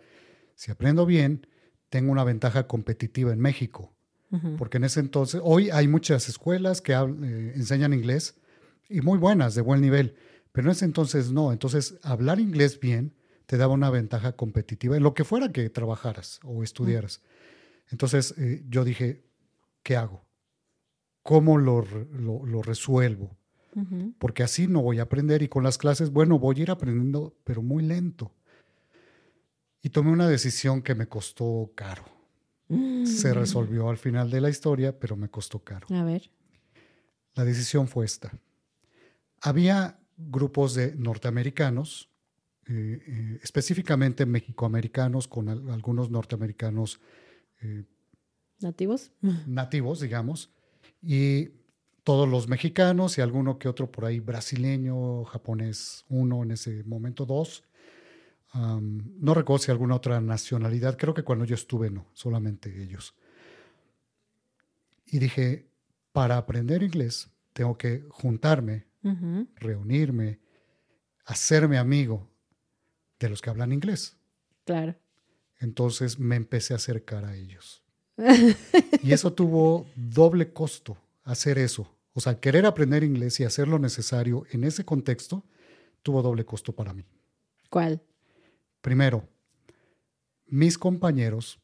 si 0.54 0.70
aprendo 0.70 1.06
bien, 1.06 1.46
tengo 1.90 2.12
una 2.12 2.24
ventaja 2.24 2.66
competitiva 2.66 3.32
en 3.32 3.38
México. 3.40 3.94
Porque 4.58 4.76
en 4.76 4.84
ese 4.84 5.00
entonces, 5.00 5.40
hoy 5.42 5.70
hay 5.70 5.88
muchas 5.88 6.28
escuelas 6.28 6.80
que 6.82 6.92
eh, 6.92 7.52
enseñan 7.56 7.92
inglés 7.94 8.34
y 8.88 9.00
muy 9.00 9.18
buenas, 9.18 9.54
de 9.54 9.62
buen 9.62 9.80
nivel, 9.80 10.16
pero 10.52 10.68
en 10.68 10.72
ese 10.72 10.84
entonces 10.84 11.32
no. 11.32 11.52
Entonces, 11.52 11.98
hablar 12.02 12.40
inglés 12.40 12.78
bien 12.78 13.14
te 13.46 13.56
daba 13.56 13.72
una 13.72 13.88
ventaja 13.90 14.32
competitiva 14.32 14.96
en 14.96 15.02
lo 15.02 15.14
que 15.14 15.24
fuera 15.24 15.50
que 15.52 15.70
trabajaras 15.70 16.40
o 16.44 16.62
estudiaras. 16.62 17.22
Entonces, 17.90 18.34
eh, 18.36 18.64
yo 18.68 18.84
dije, 18.84 19.24
¿qué 19.82 19.96
hago? 19.96 20.26
¿Cómo 21.22 21.58
lo, 21.58 21.84
lo- 22.12 22.44
lo 22.46 22.62
resuelvo? 22.62 23.36
Porque 24.18 24.42
así 24.42 24.66
no 24.66 24.82
voy 24.82 24.98
a 24.98 25.02
aprender 25.02 25.42
y 25.42 25.48
con 25.48 25.62
las 25.62 25.78
clases, 25.78 26.10
bueno, 26.10 26.38
voy 26.38 26.58
a 26.58 26.62
ir 26.62 26.70
aprendiendo, 26.70 27.36
pero 27.44 27.62
muy 27.62 27.82
lento. 27.84 28.32
Y 29.82 29.90
tomé 29.90 30.10
una 30.10 30.28
decisión 30.28 30.82
que 30.82 30.94
me 30.94 31.06
costó 31.06 31.70
caro, 31.74 32.04
Se 33.04 33.32
resolvió 33.32 33.88
al 33.88 33.96
final 33.96 34.30
de 34.30 34.40
la 34.42 34.50
historia, 34.50 34.98
pero 34.98 35.16
me 35.16 35.28
costó 35.30 35.60
caro. 35.60 35.86
A 35.90 36.04
ver. 36.04 36.30
La 37.34 37.44
decisión 37.44 37.88
fue 37.88 38.04
esta. 38.04 38.30
Había 39.40 39.98
grupos 40.16 40.74
de 40.74 40.94
norteamericanos, 40.96 42.10
eh, 42.66 43.00
eh, 43.06 43.38
específicamente 43.42 44.26
mexicoamericanos, 44.26 45.28
con 45.28 45.48
al- 45.48 45.70
algunos 45.70 46.10
norteamericanos 46.10 47.00
eh, 47.62 47.84
¿Nativos? 48.60 49.12
nativos, 49.46 50.00
digamos, 50.00 50.50
y 51.00 51.50
todos 52.02 52.28
los 52.28 52.48
mexicanos 52.48 53.16
y 53.16 53.20
alguno 53.20 53.58
que 53.58 53.68
otro 53.68 53.90
por 53.90 54.04
ahí 54.04 54.18
brasileño, 54.20 55.24
japonés, 55.24 56.04
uno 56.08 56.42
en 56.42 56.50
ese 56.50 56.82
momento, 56.84 57.24
dos. 57.24 57.62
No 58.54 59.34
recuerdo 59.34 59.64
si 59.64 59.70
alguna 59.70 59.94
otra 59.94 60.20
nacionalidad, 60.20 60.96
creo 60.96 61.14
que 61.14 61.22
cuando 61.22 61.44
yo 61.44 61.54
estuve 61.54 61.90
no, 61.90 62.06
solamente 62.14 62.82
ellos. 62.82 63.14
Y 65.06 65.18
dije, 65.18 65.68
para 66.12 66.36
aprender 66.36 66.82
inglés 66.82 67.30
tengo 67.52 67.76
que 67.76 68.04
juntarme, 68.08 68.86
reunirme, 69.56 70.40
hacerme 71.24 71.78
amigo 71.78 72.28
de 73.18 73.28
los 73.28 73.40
que 73.42 73.50
hablan 73.50 73.72
inglés. 73.72 74.16
Claro. 74.64 74.94
Entonces 75.58 76.18
me 76.18 76.36
empecé 76.36 76.72
a 76.72 76.76
acercar 76.76 77.24
a 77.24 77.34
ellos. 77.36 77.82
y 79.02 79.12
eso 79.12 79.32
tuvo 79.32 79.86
doble 79.96 80.52
costo, 80.52 80.96
hacer 81.24 81.58
eso. 81.58 81.94
O 82.12 82.20
sea, 82.20 82.40
querer 82.40 82.66
aprender 82.66 83.04
inglés 83.04 83.38
y 83.40 83.44
hacer 83.44 83.68
lo 83.68 83.78
necesario 83.78 84.44
en 84.50 84.64
ese 84.64 84.84
contexto 84.84 85.44
tuvo 86.02 86.22
doble 86.22 86.44
costo 86.44 86.74
para 86.74 86.92
mí. 86.94 87.04
¿Cuál? 87.70 88.02
Primero, 88.88 89.28
mis 90.46 90.78
compañeros 90.78 91.60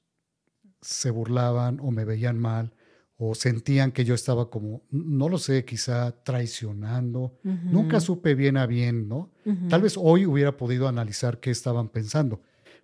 se 0.82 1.08
burlaban 1.08 1.80
o 1.80 1.90
me 1.90 2.04
veían 2.04 2.38
mal 2.38 2.74
o 3.16 3.34
sentían 3.34 3.92
que 3.92 4.04
yo 4.04 4.14
estaba 4.14 4.50
como, 4.50 4.82
no 4.90 5.30
lo 5.30 5.38
sé, 5.38 5.64
quizá 5.64 6.22
traicionando. 6.22 7.38
Nunca 7.42 7.98
supe 8.00 8.34
bien 8.34 8.58
a 8.58 8.66
bien, 8.66 9.08
¿no? 9.08 9.30
Tal 9.70 9.80
vez 9.80 9.94
hoy 9.96 10.26
hubiera 10.26 10.58
podido 10.58 10.86
analizar 10.86 11.40
qué 11.40 11.50
estaban 11.50 11.88
pensando, 11.88 12.42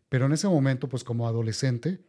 pero 0.09 0.25
en 0.25 0.33
ese 0.33 0.49
momento, 0.49 0.89
pues 0.89 1.05
como 1.05 1.29
adolescente, 1.29 2.01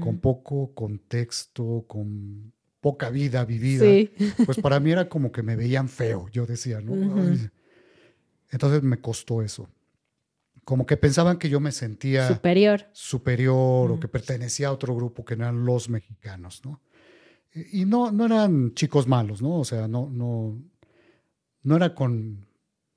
con 0.00 0.18
poco 0.18 0.74
contexto, 0.74 1.84
con 1.86 2.52
poca 2.80 3.10
vida 3.10 3.44
vivida, 3.44 3.84
Sí. 3.84 4.10
pues 4.44 4.58
para 4.58 4.80
mí 4.80 4.90
era 4.90 5.08
como 5.08 5.30
que 5.30 5.44
me 5.44 5.54
veían 5.54 5.88
feo, 5.88 6.26
yo 6.32 6.46
decía, 6.46 6.80
¿no? 6.80 6.94
Entonces 8.50 8.82
me 8.82 9.00
costó 9.00 9.40
eso. 9.40 9.68
Como 10.66 10.84
que 10.84 10.96
pensaban 10.96 11.38
que 11.38 11.48
yo 11.48 11.60
me 11.60 11.70
sentía 11.70 12.26
Superior. 12.26 12.86
superior 12.92 13.92
o 13.92 14.00
que 14.00 14.08
pertenecía 14.08 14.66
a 14.66 14.72
otro 14.72 14.96
grupo 14.96 15.24
que 15.24 15.36
no 15.36 15.44
eran 15.44 15.64
los 15.64 15.88
mexicanos, 15.88 16.60
¿no? 16.64 16.82
Y 17.54 17.82
y 17.82 17.84
no, 17.84 18.10
no 18.10 18.26
eran 18.26 18.74
chicos 18.74 19.06
malos, 19.06 19.40
¿no? 19.40 19.60
O 19.60 19.64
sea, 19.64 19.86
no, 19.86 20.10
no, 20.10 20.60
no 21.62 21.76
era 21.76 21.94
con 21.94 22.48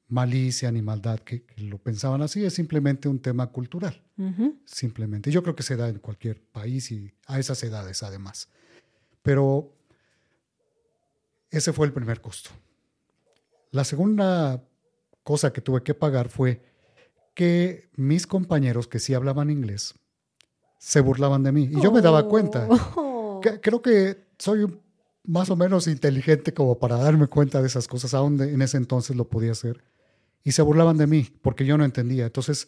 malicia 0.08 0.72
ni 0.72 0.82
maldad 0.82 1.20
que, 1.20 1.44
que 1.44 1.62
lo 1.62 1.78
pensaban 1.78 2.24
así, 2.24 2.44
es 2.44 2.56
simplemente 2.56 3.08
un 3.08 3.20
tema 3.20 3.46
cultural, 3.52 4.02
Ujú. 4.18 4.60
simplemente. 4.66 5.30
Yo 5.30 5.44
creo 5.44 5.56
que 5.56 5.62
se 5.62 5.76
da 5.76 5.90
en 5.90 6.00
cualquier 6.00 6.42
país 6.42 6.92
y 6.92 7.14
a 7.28 7.38
esas 7.38 7.62
edades 7.64 8.02
además. 8.02 8.50
Pero 9.22 9.76
ese 11.52 11.72
fue 11.72 11.86
el 11.86 11.94
primer 11.94 12.20
costo. 12.20 12.50
La 13.70 13.84
segunda 13.84 14.64
cosa 15.22 15.54
que 15.54 15.62
tuve 15.62 15.84
que 15.84 15.94
pagar 15.94 16.30
fue 16.30 16.64
que 17.40 17.90
mis 17.96 18.28
compañeros 18.28 18.90
que 18.90 19.00
sí 19.00 19.14
hablaban 19.14 19.50
inglés 19.50 19.96
se 20.78 21.00
burlaban 21.00 21.42
de 21.42 21.54
mí. 21.54 21.70
Y 21.72 21.82
yo 21.82 21.90
me 21.90 22.02
daba 22.02 22.28
cuenta. 22.28 22.68
Oh. 22.70 23.40
Que- 23.42 23.62
creo 23.62 23.82
que 23.82 24.26
soy 24.38 24.68
más 25.24 25.50
o 25.50 25.56
menos 25.56 25.88
inteligente 25.88 26.54
como 26.54 26.80
para 26.80 26.98
darme 26.98 27.28
cuenta 27.28 27.62
de 27.62 27.68
esas 27.68 27.88
cosas, 27.88 28.14
aún 28.14 28.42
en 28.42 28.62
ese 28.62 28.76
entonces 28.76 29.16
lo 29.16 29.30
podía 29.30 29.54
hacer. 29.54 29.82
Y 30.44 30.52
se 30.52 30.62
burlaban 30.62 30.98
de 30.98 31.08
mí 31.08 31.28
porque 31.42 31.66
yo 31.66 31.78
no 31.78 31.86
entendía. 31.86 32.26
Entonces 32.26 32.68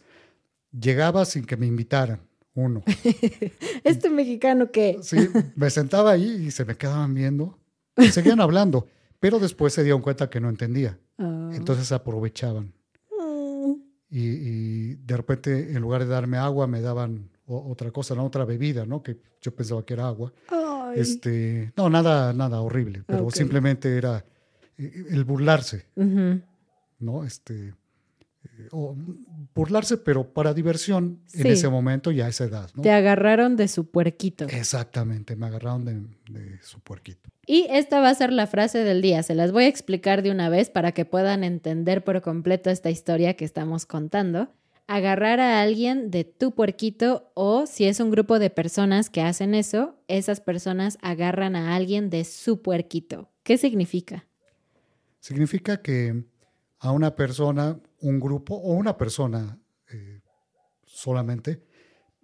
llegaba 0.71 1.25
sin 1.25 1.43
que 1.43 1.57
me 1.57 1.65
invitaran, 1.67 2.21
uno. 2.53 2.81
Este 3.83 4.09
mexicano 4.09 4.71
que. 4.71 4.99
Sí, 5.01 5.17
me 5.55 5.69
sentaba 5.69 6.11
ahí 6.11 6.45
y 6.47 6.51
se 6.51 6.63
me 6.63 6.77
quedaban 6.77 7.13
viendo. 7.13 7.59
Y 7.97 8.07
seguían 8.07 8.39
hablando, 8.39 8.87
pero 9.19 9.37
después 9.37 9.73
se 9.73 9.83
dieron 9.83 10.01
cuenta 10.01 10.29
que 10.29 10.39
no 10.39 10.47
entendía. 10.47 10.97
Ah. 11.17 11.49
Entonces 11.51 11.91
aprovechaban. 11.91 12.73
Y, 14.11 14.19
y 14.19 14.95
de 14.95 15.17
repente, 15.17 15.71
en 15.71 15.81
lugar 15.81 16.01
de 16.01 16.07
darme 16.07 16.37
agua, 16.37 16.67
me 16.67 16.81
daban 16.81 17.29
otra 17.45 17.91
cosa, 17.91 18.15
¿no? 18.15 18.25
otra 18.25 18.45
bebida, 18.45 18.85
¿no? 18.85 19.01
Que 19.01 19.17
yo 19.41 19.55
pensaba 19.55 19.85
que 19.85 19.93
era 19.93 20.07
agua. 20.07 20.33
Ay. 20.49 20.99
Este, 20.99 21.73
no, 21.75 21.89
nada, 21.89 22.33
nada 22.33 22.61
horrible, 22.61 23.03
pero 23.07 23.29
simplemente 23.31 23.97
era 23.97 24.25
eh, 24.77 25.05
el 25.09 25.23
burlarse. 25.23 25.85
¿no? 25.95 27.23
Este, 27.23 27.69
eh, 27.69 28.67
o 28.71 28.95
burlarse, 29.53 29.97
pero 29.97 30.33
para 30.33 30.53
diversión 30.53 31.21
en 31.33 31.47
ese 31.47 31.69
momento 31.69 32.11
y 32.11 32.21
a 32.21 32.27
esa 32.27 32.45
edad, 32.45 32.69
¿no? 32.75 32.83
Te 32.83 32.91
agarraron 32.91 33.55
de 33.57 33.67
su 33.67 33.89
puerquito. 33.89 34.45
Exactamente, 34.45 35.35
me 35.35 35.47
agarraron 35.47 35.85
de, 35.85 36.01
de 36.31 36.61
su 36.61 36.79
puerquito. 36.79 37.29
Y 37.45 37.67
esta 37.69 37.99
va 37.99 38.09
a 38.09 38.15
ser 38.15 38.31
la 38.31 38.47
frase 38.47 38.83
del 38.83 39.01
día. 39.01 39.23
Se 39.23 39.35
las 39.35 39.51
voy 39.51 39.65
a 39.65 39.67
explicar 39.67 40.21
de 40.21 40.31
una 40.31 40.49
vez 40.49 40.69
para 40.69 40.91
que 40.91 41.05
puedan 41.05 41.43
entender 41.43 42.03
por 42.03 42.21
completo 42.21 42.69
esta 42.69 42.89
historia 42.89 43.35
que 43.35 43.45
estamos 43.45 43.85
contando. 43.85 44.49
Agarrar 44.87 45.39
a 45.39 45.61
alguien 45.61 46.11
de 46.11 46.23
tu 46.23 46.53
puerquito 46.53 47.31
o 47.33 47.65
si 47.65 47.85
es 47.85 47.99
un 47.99 48.11
grupo 48.11 48.39
de 48.39 48.49
personas 48.49 49.09
que 49.09 49.21
hacen 49.21 49.55
eso, 49.55 49.95
esas 50.07 50.39
personas 50.39 50.97
agarran 51.01 51.55
a 51.55 51.75
alguien 51.75 52.09
de 52.09 52.25
su 52.25 52.61
puerquito. 52.61 53.29
¿Qué 53.43 53.57
significa? 53.57 54.27
Significa 55.19 55.81
que 55.81 56.23
a 56.79 56.91
una 56.91 57.15
persona, 57.15 57.79
un 58.01 58.19
grupo 58.19 58.55
o 58.55 58.73
una 58.73 58.97
persona 58.97 59.59
eh, 59.91 60.21
solamente 60.85 61.63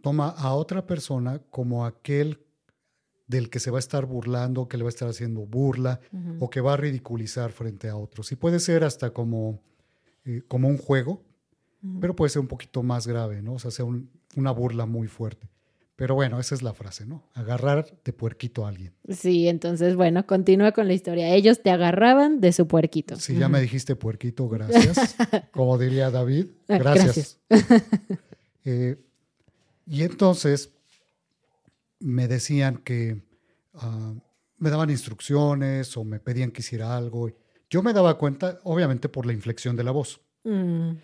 toma 0.02 0.30
a 0.30 0.54
otra 0.54 0.86
persona 0.86 1.40
como 1.50 1.86
aquel 1.86 2.44
del 3.28 3.50
que 3.50 3.60
se 3.60 3.72
va 3.72 3.78
a 3.78 3.80
estar 3.80 4.06
burlando, 4.06 4.68
que 4.68 4.78
le 4.78 4.84
va 4.84 4.88
a 4.88 4.96
estar 4.96 5.10
haciendo 5.10 5.46
burla 5.46 6.00
o 6.40 6.50
que 6.50 6.62
va 6.62 6.74
a 6.74 6.78
ridiculizar 6.78 7.52
frente 7.52 7.90
a 7.90 7.98
otros. 7.98 8.32
Y 8.32 8.36
puede 8.38 8.60
ser 8.60 8.84
hasta 8.84 9.12
como, 9.12 9.62
eh, 10.24 10.44
como 10.48 10.68
un 10.70 10.78
juego, 10.78 11.24
pero 12.00 12.16
puede 12.16 12.30
ser 12.30 12.40
un 12.42 12.48
poquito 12.48 12.84
más 12.84 13.06
grave, 13.08 13.42
¿no? 13.42 13.54
O 13.54 13.60
sea, 13.60 13.72
sea 13.72 13.86
un- 13.86 14.10
una 14.36 14.52
burla 14.52 14.86
muy 14.86 15.08
fuerte. 15.08 15.50
Pero 15.98 16.14
bueno, 16.14 16.40
esa 16.40 16.54
es 16.54 16.62
la 16.62 16.74
frase, 16.74 17.06
¿no? 17.08 17.28
Agarrar 17.34 18.00
de 18.06 18.14
puerquito 18.14 18.66
a 18.66 18.70
alguien. 18.70 18.94
Sí, 19.10 19.48
entonces, 19.48 19.96
bueno, 19.96 20.26
continúa 20.28 20.72
con 20.72 20.88
la 20.88 20.94
historia. 20.94 21.34
Ellos 21.34 21.64
te 21.64 21.72
agarraban 21.72 22.40
de 22.40 22.54
su 22.54 22.68
puerquito. 22.68 23.16
Si 23.16 23.36
ya 23.36 23.50
me 23.50 23.60
dijiste 23.60 23.96
puerquito, 23.96 24.48
gracias. 24.48 25.16
Como 25.52 25.78
diría 25.78 26.12
David, 26.12 26.46
Ah, 26.70 26.78
gracias. 26.78 27.40
Eh, 28.70 28.98
y 29.86 30.04
entonces 30.04 30.72
me 32.00 32.28
decían 32.28 32.80
que 32.80 33.22
ah, 33.76 34.14
me 34.58 34.70
daban 34.70 34.90
instrucciones 34.90 35.96
o 35.96 36.04
me 36.04 36.20
pedían 36.20 36.52
que 36.52 36.60
hiciera 36.60 36.98
algo. 36.98 37.32
Yo 37.70 37.82
me 37.82 37.94
daba 37.94 38.18
cuenta, 38.18 38.60
obviamente, 38.66 39.08
por 39.08 39.26
la 39.26 39.32
inflexión 39.32 39.78
de 39.78 39.84
la 39.86 39.92
voz, 39.92 40.20
Mm, 40.44 40.98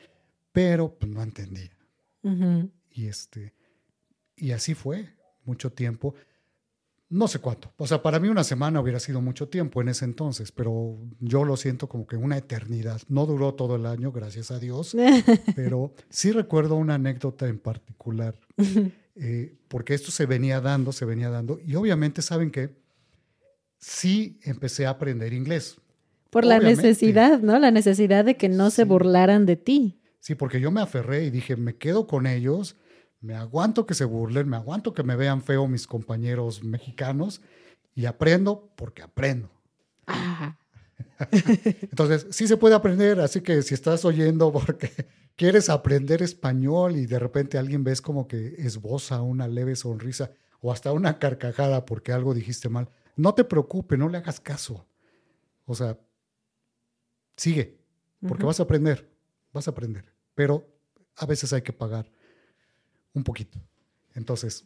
pero 0.51 0.93
pues, 0.93 1.11
no 1.11 1.21
entendía. 1.23 1.71
Y, 2.91 3.07
este, 3.07 3.53
y 4.35 4.51
así 4.51 4.73
fue 4.73 5.09
mucho 5.45 5.71
tiempo. 5.71 6.15
No 7.09 7.27
sé 7.27 7.39
cuánto. 7.39 7.71
O 7.77 7.85
sea, 7.85 8.01
para 8.01 8.19
mí 8.19 8.27
una 8.27 8.43
semana 8.43 8.81
hubiera 8.81 8.99
sido 8.99 9.21
mucho 9.21 9.47
tiempo 9.47 9.81
en 9.81 9.89
ese 9.89 10.05
entonces, 10.05 10.51
pero 10.51 10.97
yo 11.19 11.43
lo 11.43 11.57
siento 11.57 11.87
como 11.87 12.07
que 12.07 12.15
una 12.15 12.37
eternidad. 12.37 13.01
No 13.07 13.25
duró 13.25 13.53
todo 13.53 13.75
el 13.75 13.85
año, 13.85 14.11
gracias 14.11 14.49
a 14.49 14.57
Dios, 14.57 14.95
pero 15.55 15.93
sí 16.09 16.31
recuerdo 16.31 16.75
una 16.75 16.95
anécdota 16.95 17.47
en 17.47 17.59
particular, 17.59 18.39
eh, 19.15 19.55
porque 19.67 19.93
esto 19.93 20.11
se 20.11 20.25
venía 20.25 20.59
dando, 20.59 20.91
se 20.91 21.05
venía 21.05 21.29
dando, 21.29 21.59
y 21.63 21.75
obviamente 21.75 22.23
saben 22.23 22.49
que 22.49 22.75
sí 23.77 24.39
empecé 24.43 24.87
a 24.87 24.91
aprender 24.91 25.33
inglés. 25.33 25.77
Por 26.31 26.45
la 26.45 26.57
necesidad, 26.57 27.41
¿no? 27.41 27.59
La 27.59 27.69
necesidad 27.69 28.25
de 28.25 28.37
que 28.37 28.49
no 28.49 28.71
se 28.71 28.85
burlaran 28.85 29.45
de 29.45 29.55
ti. 29.55 29.99
Sí, 30.19 30.33
porque 30.33 30.59
yo 30.59 30.71
me 30.71 30.81
aferré 30.81 31.25
y 31.25 31.29
dije, 31.29 31.57
me 31.57 31.75
quedo 31.75 32.07
con 32.07 32.25
ellos, 32.25 32.75
me 33.23 33.35
aguanto 33.35 33.85
que 33.85 33.93
se 33.93 34.03
burlen, 34.03 34.49
me 34.49 34.57
aguanto 34.57 34.93
que 34.93 35.01
me 35.01 35.15
vean 35.15 35.41
feo 35.41 35.65
mis 35.65 35.87
compañeros 35.87 36.61
mexicanos 36.61 37.41
y 37.95 38.05
aprendo 38.05 38.69
porque 38.75 39.01
aprendo. 39.01 39.49
Entonces, 41.31 42.27
sí 42.31 42.47
se 42.47 42.57
puede 42.57 42.75
aprender, 42.75 43.21
así 43.21 43.39
que 43.39 43.61
si 43.61 43.73
estás 43.73 44.03
oyendo 44.03 44.51
porque 44.51 44.91
quieres 45.37 45.69
aprender 45.69 46.21
español 46.21 46.97
y 46.97 47.05
de 47.05 47.17
repente 47.17 47.57
alguien 47.57 47.85
ves 47.85 48.01
como 48.01 48.27
que 48.27 48.55
esboza 48.57 49.21
una 49.21 49.47
leve 49.47 49.77
sonrisa 49.77 50.31
o 50.59 50.73
hasta 50.73 50.91
una 50.91 51.17
carcajada 51.17 51.85
porque 51.85 52.11
algo 52.11 52.33
dijiste 52.33 52.67
mal, 52.67 52.89
no 53.15 53.33
te 53.33 53.45
preocupes, 53.45 53.97
no 53.97 54.09
le 54.09 54.17
hagas 54.17 54.41
caso. 54.41 54.85
O 55.65 55.75
sea, 55.75 55.97
sigue, 57.37 57.79
porque 58.27 58.43
vas 58.43 58.59
a 58.59 58.63
aprender, 58.63 59.09
vas 59.53 59.69
a 59.69 59.71
aprender, 59.71 60.03
pero 60.35 60.67
a 61.15 61.25
veces 61.25 61.53
hay 61.53 61.61
que 61.61 61.71
pagar 61.71 62.11
un 63.13 63.23
poquito. 63.23 63.59
Entonces, 64.15 64.65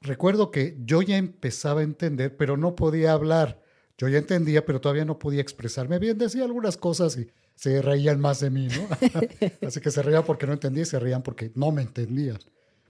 recuerdo 0.00 0.50
que 0.50 0.76
yo 0.84 1.02
ya 1.02 1.16
empezaba 1.16 1.80
a 1.80 1.84
entender, 1.84 2.36
pero 2.36 2.56
no 2.56 2.74
podía 2.74 3.12
hablar. 3.12 3.62
Yo 3.98 4.08
ya 4.08 4.18
entendía, 4.18 4.64
pero 4.64 4.80
todavía 4.80 5.04
no 5.04 5.18
podía 5.18 5.40
expresarme 5.40 5.98
bien. 5.98 6.18
Decía 6.18 6.44
algunas 6.44 6.76
cosas 6.76 7.16
y 7.16 7.30
se 7.54 7.82
reían 7.82 8.20
más 8.20 8.40
de 8.40 8.50
mí, 8.50 8.68
¿no? 8.68 8.88
Así 9.66 9.80
que 9.80 9.90
se 9.90 10.02
reían 10.02 10.24
porque 10.24 10.46
no 10.46 10.52
entendía 10.52 10.82
y 10.82 10.86
se 10.86 10.98
reían 10.98 11.22
porque 11.22 11.52
no 11.54 11.70
me 11.70 11.82
entendían. 11.82 12.38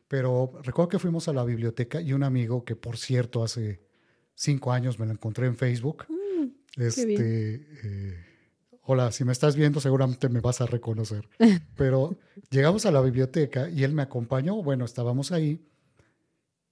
Pero 0.09 0.52
recuerdo 0.62 0.90
que 0.90 0.98
fuimos 0.98 1.28
a 1.28 1.33
la 1.33 1.44
biblioteca 1.44 2.00
y 2.00 2.12
un 2.12 2.22
amigo 2.22 2.64
que, 2.64 2.76
por 2.76 2.96
cierto, 2.98 3.42
hace 3.42 3.83
cinco 4.35 4.72
años 4.72 4.98
me 4.98 5.07
lo 5.07 5.12
encontré 5.12 5.46
en 5.46 5.57
Facebook. 5.57 6.07
este, 6.76 7.66
eh, 7.83 8.32
hola, 8.85 9.12
si 9.12 9.25
me 9.25 9.33
estás 9.33 9.57
viendo 9.57 9.81
seguramente 9.81 10.29
me 10.29 10.40
vas 10.40 10.61
a 10.61 10.66
reconocer. 10.66 11.29
Pero 11.77 12.16
llegamos 12.51 12.87
a 12.87 12.90
la 12.90 13.01
biblioteca 13.01 13.68
y 13.68 13.85
él 13.85 13.92
me 13.92 14.03
acompañó, 14.03 14.62
bueno, 14.62 14.85
estábamos 14.85 15.33
ahí. 15.33 15.64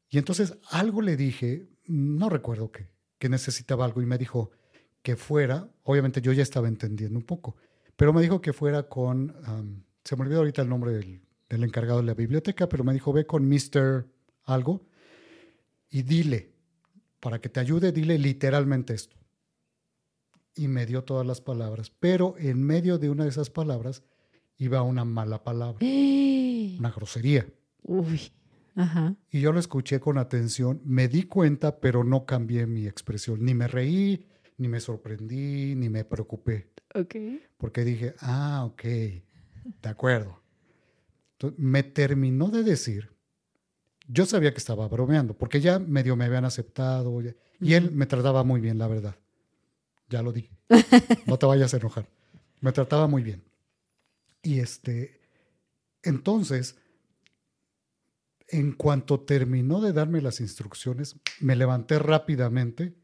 Y 0.09 0.19
entonces 0.19 0.55
algo 0.71 1.03
le 1.03 1.17
dije, 1.17 1.69
no 1.87 2.29
recuerdo 2.29 2.73
qué, 2.73 2.89
que 3.19 3.29
necesitaba 3.29 3.85
algo 3.85 4.03
y 4.03 4.07
me 4.07 4.19
dijo 4.19 4.51
que 5.03 5.17
fuera, 5.17 5.71
obviamente 5.85 6.21
yo 6.21 6.33
ya 6.33 6.43
estaba 6.43 6.69
entendiendo 6.69 7.19
un 7.19 7.25
poco, 7.25 7.57
pero 7.97 8.13
me 8.13 8.21
dijo 8.21 8.41
que 8.41 8.53
fuera 8.53 8.85
con, 8.85 9.85
se 10.05 10.17
me 10.17 10.23
olvidó 10.23 10.41
ahorita 10.41 10.63
el 10.63 10.69
nombre 10.69 10.93
del, 10.93 11.23
del 11.49 11.65
encargado 11.65 12.01
de 12.01 12.07
la 12.07 12.15
biblioteca, 12.15 12.69
pero 12.69 12.85
me 12.85 12.93
dijo, 12.93 13.13
ve 13.13 13.25
con 13.25 13.49
Mr. 13.49 14.07
algo 14.45 14.87
y 15.89 16.03
dile, 16.03 16.53
para 17.21 17.41
que 17.41 17.49
te 17.49 17.61
ayude, 17.61 17.93
dile 17.93 18.19
literalmente 18.19 18.95
esto 18.95 19.20
y 20.55 20.69
me 20.69 20.87
dio 20.87 21.05
todas 21.05 21.27
las 21.27 21.41
palabras, 21.41 21.91
pero 21.91 22.35
en 22.39 22.63
medio 22.63 22.99
de 22.99 23.11
una 23.11 23.25
de 23.25 23.31
esas 23.31 23.51
palabras 23.51 24.03
iba 24.57 24.83
una 24.83 25.05
mala 25.05 25.43
palabra, 25.43 25.79
una 26.79 26.91
grosería. 26.91 27.47
Uy, 27.83 28.33
ajá. 28.75 29.17
Y 29.31 29.41
yo 29.41 29.53
lo 29.53 29.61
escuché 29.61 30.01
con 30.01 30.19
atención, 30.19 30.81
me 30.85 31.09
di 31.09 31.25
cuenta, 31.25 31.81
pero 31.81 32.05
no 32.05 32.27
cambié 32.27 32.67
mi 32.67 32.87
expresión, 32.87 33.45
ni 33.45 33.55
me 33.55 33.69
reí, 33.69 34.27
ni 34.59 34.69
me 34.69 34.81
sorprendí, 34.81 35.75
ni 35.75 35.89
me 35.89 36.05
preocupé. 36.05 36.71
Ok. 36.95 37.15
Porque 37.57 37.85
dije, 37.85 38.15
ah, 38.21 38.65
ok, 38.67 38.83
de 38.83 39.89
acuerdo. 39.89 40.41
Entonces, 41.33 41.59
me 41.59 41.83
terminó 41.83 42.49
de 42.49 42.63
decir, 42.63 43.11
yo 44.07 44.27
sabía 44.27 44.53
que 44.53 44.59
estaba 44.59 44.87
bromeando, 44.89 45.35
porque 45.35 45.61
ya 45.61 45.79
medio 45.79 46.17
me 46.17 46.27
habían 46.27 46.45
aceptado, 46.45 47.23
y 47.61 47.73
él 47.75 47.93
me 47.93 48.07
trataba 48.07 48.45
muy 48.45 48.61
bien, 48.61 48.77
la 48.77 48.89
verdad. 48.89 49.17
Ya 50.11 50.23
lo 50.23 50.33
dije. 50.33 50.51
No 51.27 51.39
te 51.39 51.47
vayas 51.47 51.73
a 51.73 51.79
enojar. 51.79 52.09
Me 52.61 52.73
trataba 52.73 53.07
muy 53.07 53.23
bien. 53.23 53.43
Y 54.43 54.59
este, 54.59 55.21
entonces, 56.03 56.77
en 58.49 58.73
cuanto 58.73 59.21
terminó 59.21 59.81
de 59.81 59.93
darme 59.93 60.21
las 60.21 60.41
instrucciones, 60.41 61.17
me 61.41 61.57
levanté 61.57 61.99
rápidamente 61.99 62.95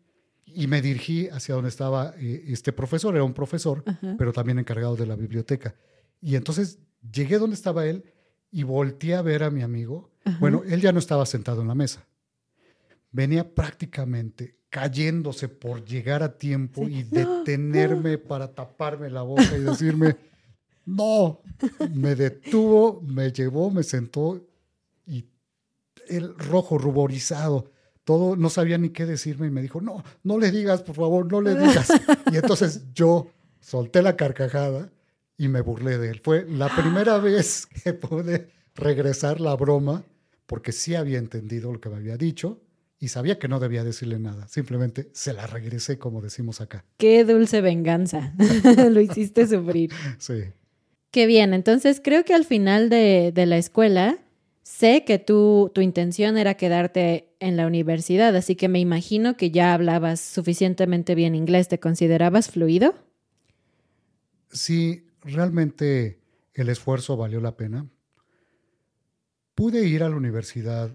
y 0.44 0.66
me 0.66 0.82
dirigí 0.82 1.28
hacia 1.28 1.54
donde 1.54 1.70
estaba 1.70 2.14
eh, 2.18 2.44
este 2.48 2.72
profesor. 2.72 3.14
Era 3.14 3.24
un 3.24 3.34
profesor, 3.34 3.84
pero 4.18 4.32
también 4.32 4.58
encargado 4.58 4.96
de 4.96 5.06
la 5.06 5.16
biblioteca. 5.16 5.76
Y 6.20 6.34
entonces 6.34 6.80
llegué 7.12 7.38
donde 7.38 7.54
estaba 7.54 7.86
él 7.86 8.04
y 8.50 8.64
volteé 8.64 9.14
a 9.14 9.22
ver 9.22 9.44
a 9.44 9.50
mi 9.50 9.62
amigo. 9.62 10.10
Bueno, 10.40 10.62
él 10.66 10.80
ya 10.80 10.90
no 10.90 10.98
estaba 10.98 11.24
sentado 11.24 11.62
en 11.62 11.68
la 11.68 11.74
mesa. 11.74 12.04
Venía 13.12 13.54
prácticamente 13.54 14.55
cayéndose 14.70 15.48
por 15.48 15.84
llegar 15.84 16.22
a 16.22 16.38
tiempo 16.38 16.88
y 16.88 17.02
detenerme 17.02 18.18
para 18.18 18.54
taparme 18.54 19.10
la 19.10 19.22
boca 19.22 19.56
y 19.56 19.60
decirme, 19.60 20.16
no, 20.84 21.40
me 21.94 22.14
detuvo, 22.14 23.00
me 23.02 23.32
llevó, 23.32 23.70
me 23.70 23.82
sentó 23.82 24.44
y 25.06 25.24
el 26.08 26.36
rojo 26.36 26.78
ruborizado, 26.78 27.70
todo, 28.04 28.36
no 28.36 28.50
sabía 28.50 28.78
ni 28.78 28.90
qué 28.90 29.06
decirme 29.06 29.48
y 29.48 29.50
me 29.50 29.62
dijo, 29.62 29.80
no, 29.80 30.04
no 30.22 30.38
le 30.38 30.50
digas, 30.50 30.82
por 30.82 30.94
favor, 30.94 31.30
no 31.30 31.40
le 31.40 31.56
digas. 31.56 31.88
Y 32.30 32.36
entonces 32.36 32.84
yo 32.94 33.30
solté 33.60 34.02
la 34.02 34.16
carcajada 34.16 34.92
y 35.36 35.48
me 35.48 35.60
burlé 35.60 35.98
de 35.98 36.10
él. 36.10 36.20
Fue 36.22 36.46
la 36.48 36.68
primera 36.68 37.18
vez 37.18 37.66
que 37.66 37.92
pude 37.94 38.50
regresar 38.74 39.40
la 39.40 39.56
broma 39.56 40.04
porque 40.46 40.70
sí 40.70 40.94
había 40.94 41.18
entendido 41.18 41.72
lo 41.72 41.80
que 41.80 41.88
me 41.88 41.96
había 41.96 42.16
dicho 42.16 42.60
y 42.98 43.08
sabía 43.08 43.38
que 43.38 43.48
no 43.48 43.60
debía 43.60 43.84
decirle 43.84 44.18
nada. 44.18 44.48
Simplemente 44.48 45.10
se 45.12 45.32
la 45.32 45.46
regresé, 45.46 45.98
como 45.98 46.22
decimos 46.22 46.60
acá. 46.60 46.84
Qué 46.96 47.24
dulce 47.24 47.60
venganza. 47.60 48.34
Lo 48.90 49.00
hiciste 49.00 49.46
sufrir. 49.46 49.90
Sí. 50.18 50.44
Qué 51.10 51.26
bien. 51.26 51.54
Entonces 51.54 52.00
creo 52.02 52.24
que 52.24 52.34
al 52.34 52.44
final 52.44 52.88
de, 52.88 53.32
de 53.34 53.46
la 53.46 53.58
escuela 53.58 54.18
sé 54.62 55.04
que 55.04 55.18
tú, 55.18 55.70
tu 55.74 55.80
intención 55.80 56.38
era 56.38 56.54
quedarte 56.54 57.34
en 57.38 57.56
la 57.56 57.66
universidad, 57.66 58.34
así 58.34 58.56
que 58.56 58.68
me 58.68 58.80
imagino 58.80 59.36
que 59.36 59.50
ya 59.50 59.74
hablabas 59.74 60.20
suficientemente 60.20 61.14
bien 61.14 61.34
inglés. 61.34 61.68
¿Te 61.68 61.78
considerabas 61.78 62.50
fluido? 62.50 62.94
Sí, 64.50 65.06
realmente 65.22 66.18
el 66.54 66.68
esfuerzo 66.70 67.16
valió 67.16 67.40
la 67.40 67.56
pena. 67.56 67.86
Pude 69.54 69.86
ir 69.86 70.02
a 70.02 70.08
la 70.08 70.16
universidad 70.16 70.90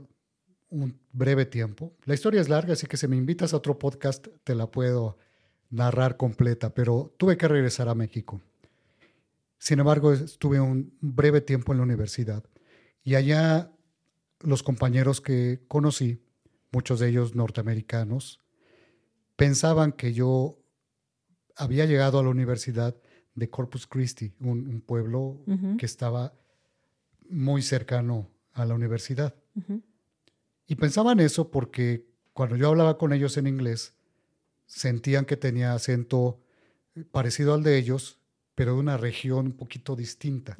un 0.71 0.97
breve 1.11 1.45
tiempo. 1.45 1.93
La 2.05 2.13
historia 2.15 2.41
es 2.41 2.49
larga, 2.49 2.73
así 2.73 2.87
que 2.87 2.97
si 2.97 3.07
me 3.07 3.17
invitas 3.17 3.53
a 3.53 3.57
otro 3.57 3.77
podcast 3.77 4.27
te 4.43 4.55
la 4.55 4.71
puedo 4.71 5.17
narrar 5.69 6.17
completa, 6.17 6.73
pero 6.73 7.13
tuve 7.17 7.37
que 7.37 7.47
regresar 7.47 7.87
a 7.87 7.95
México. 7.95 8.41
Sin 9.57 9.79
embargo, 9.79 10.11
estuve 10.13 10.59
un 10.59 10.97
breve 11.01 11.41
tiempo 11.41 11.71
en 11.71 11.77
la 11.77 11.83
universidad 11.83 12.43
y 13.03 13.15
allá 13.15 13.71
los 14.39 14.63
compañeros 14.63 15.21
que 15.21 15.61
conocí, 15.67 16.23
muchos 16.71 16.99
de 16.99 17.09
ellos 17.09 17.35
norteamericanos, 17.35 18.39
pensaban 19.35 19.91
que 19.91 20.13
yo 20.13 20.57
había 21.55 21.85
llegado 21.85 22.17
a 22.17 22.23
la 22.23 22.29
universidad 22.29 22.95
de 23.35 23.49
Corpus 23.49 23.87
Christi, 23.87 24.33
un, 24.39 24.81
pueblo 24.81 25.41
que 25.77 25.85
estaba 25.85 26.33
muy 27.29 27.61
cercano 27.61 28.29
a 28.53 28.65
la 28.65 28.73
universidad. 28.73 29.35
Y 30.71 30.75
pensaban 30.75 31.19
eso 31.19 31.51
porque 31.51 32.07
cuando 32.31 32.55
yo 32.55 32.69
hablaba 32.69 32.97
con 32.97 33.11
ellos 33.11 33.35
en 33.35 33.45
inglés, 33.45 33.93
sentían 34.67 35.25
que 35.25 35.35
tenía 35.35 35.73
acento 35.73 36.39
parecido 37.11 37.53
al 37.53 37.61
de 37.61 37.77
ellos, 37.77 38.19
pero 38.55 38.75
de 38.75 38.79
una 38.79 38.95
región 38.95 39.47
un 39.47 39.51
poquito 39.51 39.97
distinta. 39.97 40.55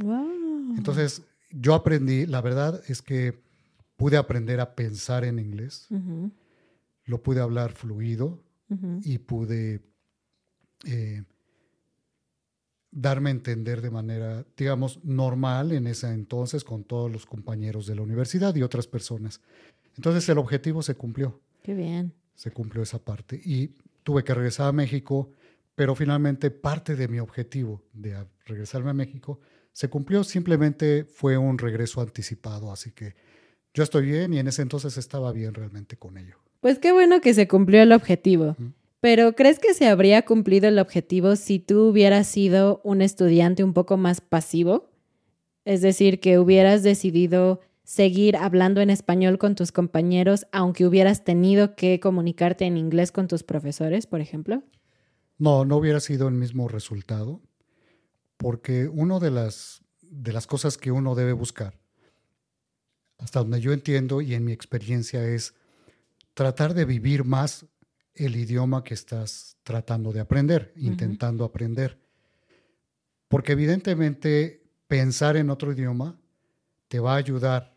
Entonces, 0.75 1.21
yo 1.49 1.75
aprendí, 1.75 2.25
la 2.25 2.41
verdad 2.41 2.83
es 2.89 3.01
que 3.01 3.41
pude 3.95 4.17
aprender 4.17 4.59
a 4.59 4.75
pensar 4.75 5.23
en 5.23 5.39
inglés, 5.39 5.87
lo 7.05 7.23
pude 7.23 7.39
hablar 7.39 7.71
fluido 7.71 8.43
y 9.05 9.17
pude 9.19 9.79
eh, 10.83 11.23
darme 12.91 13.29
a 13.29 13.31
entender 13.31 13.79
de 13.79 13.91
manera, 13.91 14.45
digamos, 14.57 15.01
normal 15.05 15.71
en 15.71 15.87
ese 15.87 16.09
entonces 16.09 16.65
con 16.65 16.83
todos 16.83 17.09
los 17.09 17.25
compañeros 17.25 17.87
de 17.87 17.95
la 17.95 18.01
universidad 18.01 18.53
y 18.55 18.61
otras 18.61 18.87
personas. 18.87 19.39
Entonces 19.97 20.27
el 20.29 20.37
objetivo 20.37 20.81
se 20.81 20.95
cumplió. 20.95 21.39
Qué 21.63 21.73
bien. 21.73 22.13
Se 22.35 22.51
cumplió 22.51 22.83
esa 22.83 22.99
parte. 22.99 23.39
Y 23.43 23.75
tuve 24.03 24.23
que 24.23 24.33
regresar 24.33 24.67
a 24.67 24.71
México, 24.71 25.31
pero 25.75 25.95
finalmente 25.95 26.51
parte 26.51 26.95
de 26.95 27.07
mi 27.07 27.19
objetivo 27.19 27.83
de 27.93 28.25
regresarme 28.45 28.89
a 28.89 28.93
México 28.93 29.39
se 29.73 29.89
cumplió. 29.89 30.23
Simplemente 30.23 31.05
fue 31.05 31.37
un 31.37 31.57
regreso 31.57 32.01
anticipado. 32.01 32.71
Así 32.71 32.91
que 32.91 33.15
yo 33.73 33.83
estoy 33.83 34.05
bien 34.05 34.33
y 34.33 34.39
en 34.39 34.47
ese 34.47 34.61
entonces 34.61 34.97
estaba 34.97 35.31
bien 35.31 35.53
realmente 35.53 35.97
con 35.97 36.17
ello. 36.17 36.37
Pues 36.59 36.77
qué 36.79 36.91
bueno 36.91 37.21
que 37.21 37.33
se 37.33 37.47
cumplió 37.47 37.81
el 37.81 37.91
objetivo. 37.91 38.55
Pero 38.99 39.33
¿crees 39.33 39.57
que 39.57 39.73
se 39.73 39.87
habría 39.87 40.23
cumplido 40.25 40.67
el 40.67 40.77
objetivo 40.77 41.35
si 41.35 41.57
tú 41.57 41.87
hubieras 41.87 42.27
sido 42.27 42.81
un 42.83 43.01
estudiante 43.01 43.63
un 43.63 43.73
poco 43.73 43.97
más 43.97 44.21
pasivo? 44.21 44.91
Es 45.65 45.81
decir, 45.81 46.19
que 46.19 46.37
hubieras 46.37 46.83
decidido 46.83 47.61
seguir 47.83 48.37
hablando 48.37 48.81
en 48.81 48.89
español 48.89 49.37
con 49.37 49.55
tus 49.55 49.71
compañeros, 49.71 50.45
aunque 50.51 50.85
hubieras 50.85 51.23
tenido 51.23 51.75
que 51.75 51.99
comunicarte 51.99 52.65
en 52.65 52.77
inglés 52.77 53.11
con 53.11 53.27
tus 53.27 53.43
profesores, 53.43 54.07
por 54.07 54.21
ejemplo? 54.21 54.63
No, 55.37 55.65
no 55.65 55.77
hubiera 55.77 55.99
sido 55.99 56.27
el 56.27 56.35
mismo 56.35 56.67
resultado, 56.67 57.41
porque 58.37 58.87
una 58.87 59.19
de 59.19 59.31
las, 59.31 59.83
de 60.01 60.33
las 60.33 60.47
cosas 60.47 60.77
que 60.77 60.91
uno 60.91 61.15
debe 61.15 61.33
buscar, 61.33 61.79
hasta 63.17 63.39
donde 63.39 63.61
yo 63.61 63.71
entiendo 63.73 64.21
y 64.21 64.33
en 64.35 64.45
mi 64.45 64.51
experiencia, 64.51 65.25
es 65.25 65.53
tratar 66.33 66.73
de 66.73 66.85
vivir 66.85 67.23
más 67.23 67.65
el 68.13 68.35
idioma 68.35 68.83
que 68.83 68.93
estás 68.93 69.57
tratando 69.63 70.11
de 70.11 70.19
aprender, 70.19 70.73
intentando 70.75 71.43
aprender. 71.43 71.99
Porque 73.27 73.53
evidentemente 73.53 74.63
pensar 74.87 75.37
en 75.37 75.49
otro 75.49 75.71
idioma 75.71 76.19
te 76.87 76.99
va 76.99 77.13
a 77.13 77.17
ayudar 77.17 77.70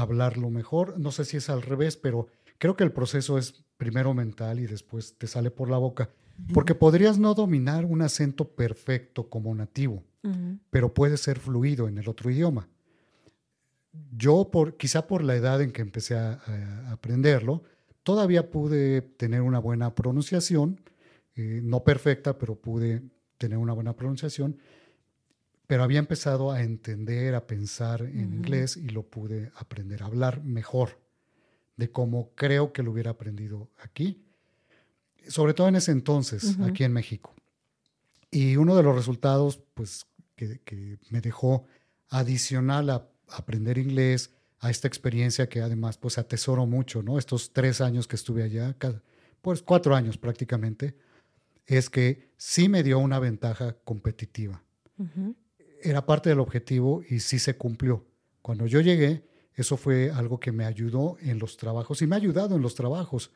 hablarlo 0.00 0.50
mejor. 0.50 0.98
No 0.98 1.12
sé 1.12 1.24
si 1.24 1.36
es 1.36 1.50
al 1.50 1.62
revés, 1.62 1.96
pero 1.96 2.28
creo 2.58 2.76
que 2.76 2.84
el 2.84 2.92
proceso 2.92 3.38
es 3.38 3.64
primero 3.76 4.14
mental 4.14 4.60
y 4.60 4.66
después 4.66 5.18
te 5.18 5.26
sale 5.26 5.50
por 5.50 5.70
la 5.70 5.78
boca. 5.78 6.10
Porque 6.54 6.74
podrías 6.74 7.18
no 7.18 7.34
dominar 7.34 7.84
un 7.84 8.02
acento 8.02 8.48
perfecto 8.48 9.28
como 9.28 9.54
nativo, 9.54 10.02
pero 10.70 10.92
puede 10.92 11.16
ser 11.16 11.38
fluido 11.38 11.88
en 11.88 11.98
el 11.98 12.08
otro 12.08 12.30
idioma. 12.30 12.68
yo, 14.16 14.48
por, 14.50 14.76
quizá 14.76 15.06
por 15.06 15.22
la 15.22 15.36
edad 15.36 15.60
en 15.60 15.70
que 15.70 15.82
empecé 15.82 16.16
a, 16.16 16.40
aprenderlo, 16.90 17.62
todavía 18.02 18.50
pude 18.50 19.02
tener 19.02 19.42
una 19.42 19.58
buena 19.58 19.94
pronunciación, 19.94 20.80
eh, 21.36 21.60
no 21.62 21.84
perfecta, 21.84 22.38
pero 22.38 22.56
pude 22.56 23.02
tener 23.36 23.58
una 23.58 23.74
buena 23.74 23.94
pronunciación, 23.94 24.56
pero 25.72 25.84
había 25.84 26.00
empezado 26.00 26.52
a 26.52 26.60
entender, 26.60 27.34
a 27.34 27.46
pensar 27.46 28.02
en 28.02 28.34
inglés 28.34 28.76
y 28.76 28.90
lo 28.90 29.04
pude 29.04 29.50
aprender 29.56 30.02
a 30.02 30.04
hablar 30.04 30.44
mejor 30.44 31.00
de 31.78 31.90
cómo 31.90 32.34
creo 32.34 32.74
que 32.74 32.82
lo 32.82 32.90
hubiera 32.90 33.12
aprendido 33.12 33.70
aquí, 33.78 34.22
sobre 35.28 35.54
todo 35.54 35.68
en 35.68 35.76
ese 35.76 35.90
entonces, 35.90 36.58
aquí 36.60 36.84
en 36.84 36.92
México. 36.92 37.34
Y 38.30 38.56
uno 38.56 38.76
de 38.76 38.82
los 38.82 38.94
resultados, 38.94 39.62
pues, 39.72 40.04
que, 40.36 40.60
que 40.60 40.98
me 41.08 41.22
dejó 41.22 41.64
adicional 42.10 42.90
a 42.90 43.08
aprender 43.30 43.78
inglés, 43.78 44.30
a 44.58 44.68
esta 44.68 44.88
experiencia 44.88 45.48
que 45.48 45.62
además 45.62 45.96
pues 45.96 46.18
atesoro 46.18 46.66
mucho, 46.66 47.02
¿no? 47.02 47.18
Estos 47.18 47.54
tres 47.54 47.80
años 47.80 48.06
que 48.06 48.16
estuve 48.16 48.42
allá, 48.42 48.76
pues 49.40 49.62
cuatro 49.62 49.96
años 49.96 50.18
prácticamente, 50.18 50.98
es 51.64 51.88
que 51.88 52.28
sí 52.36 52.68
me 52.68 52.82
dio 52.82 52.98
una 52.98 53.18
ventaja 53.18 53.74
competitiva. 53.84 54.62
Era 55.82 56.06
parte 56.06 56.30
del 56.30 56.40
objetivo 56.40 57.02
y 57.08 57.20
sí 57.20 57.38
se 57.38 57.56
cumplió. 57.56 58.06
Cuando 58.40 58.66
yo 58.66 58.80
llegué, 58.80 59.24
eso 59.54 59.76
fue 59.76 60.10
algo 60.10 60.40
que 60.40 60.52
me 60.52 60.64
ayudó 60.64 61.16
en 61.20 61.38
los 61.38 61.56
trabajos 61.56 62.02
y 62.02 62.06
me 62.06 62.16
ha 62.16 62.18
ayudado 62.18 62.56
en 62.56 62.62
los 62.62 62.74
trabajos, 62.74 63.30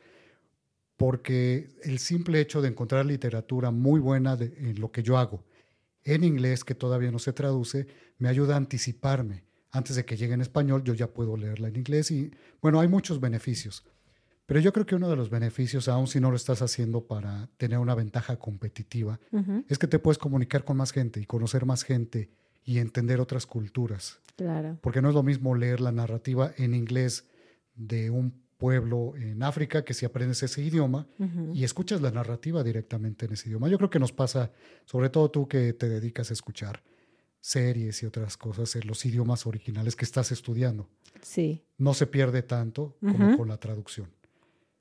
porque 0.96 1.68
el 1.82 1.98
simple 1.98 2.40
hecho 2.40 2.62
de 2.62 2.68
encontrar 2.68 3.04
literatura 3.04 3.70
muy 3.70 4.00
buena 4.00 4.38
en 4.40 4.80
lo 4.80 4.90
que 4.90 5.02
yo 5.02 5.18
hago, 5.18 5.44
en 6.04 6.24
inglés 6.24 6.64
que 6.64 6.74
todavía 6.74 7.10
no 7.10 7.18
se 7.18 7.32
traduce, 7.32 7.86
me 8.18 8.28
ayuda 8.28 8.54
a 8.54 8.58
anticiparme 8.58 9.44
antes 9.76 9.96
de 9.96 10.04
que 10.04 10.16
llegue 10.16 10.34
en 10.34 10.40
español, 10.40 10.82
yo 10.84 10.94
ya 10.94 11.12
puedo 11.12 11.36
leerla 11.36 11.68
en 11.68 11.76
inglés 11.76 12.10
y 12.10 12.32
bueno, 12.62 12.80
hay 12.80 12.88
muchos 12.88 13.20
beneficios. 13.20 13.84
Pero 14.46 14.60
yo 14.60 14.72
creo 14.72 14.86
que 14.86 14.94
uno 14.94 15.10
de 15.10 15.16
los 15.16 15.28
beneficios, 15.28 15.88
aun 15.88 16.06
si 16.06 16.20
no 16.20 16.30
lo 16.30 16.36
estás 16.36 16.62
haciendo 16.62 17.06
para 17.06 17.48
tener 17.56 17.78
una 17.78 17.94
ventaja 17.94 18.38
competitiva, 18.38 19.18
es 19.68 19.78
que 19.78 19.88
te 19.88 19.98
puedes 19.98 20.18
comunicar 20.18 20.64
con 20.64 20.76
más 20.76 20.92
gente 20.92 21.20
y 21.20 21.26
conocer 21.26 21.66
más 21.66 21.82
gente 21.82 22.30
y 22.64 22.78
entender 22.78 23.20
otras 23.20 23.44
culturas. 23.44 24.20
Claro. 24.36 24.78
Porque 24.80 25.02
no 25.02 25.08
es 25.08 25.14
lo 25.14 25.22
mismo 25.22 25.54
leer 25.54 25.80
la 25.80 25.92
narrativa 25.92 26.52
en 26.56 26.74
inglés 26.74 27.26
de 27.74 28.10
un 28.10 28.46
pueblo 28.56 29.14
en 29.16 29.42
África 29.42 29.84
que 29.84 29.94
si 29.94 30.06
aprendes 30.06 30.42
ese 30.42 30.62
idioma 30.62 31.06
y 31.52 31.64
escuchas 31.64 32.00
la 32.00 32.10
narrativa 32.10 32.62
directamente 32.62 33.26
en 33.26 33.32
ese 33.32 33.48
idioma. 33.48 33.68
Yo 33.68 33.78
creo 33.78 33.90
que 33.90 33.98
nos 33.98 34.12
pasa, 34.12 34.52
sobre 34.84 35.10
todo 35.10 35.30
tú 35.30 35.48
que 35.48 35.72
te 35.72 35.88
dedicas 35.88 36.30
a 36.30 36.34
escuchar 36.34 36.82
series 37.40 38.02
y 38.02 38.06
otras 38.06 38.36
cosas 38.36 38.74
en 38.76 38.86
los 38.86 39.04
idiomas 39.04 39.46
originales 39.46 39.94
que 39.94 40.04
estás 40.04 40.32
estudiando. 40.32 40.88
Sí. 41.22 41.64
No 41.78 41.94
se 41.94 42.06
pierde 42.06 42.42
tanto 42.42 42.96
como 43.00 43.36
con 43.36 43.48
la 43.48 43.58
traducción. 43.58 44.10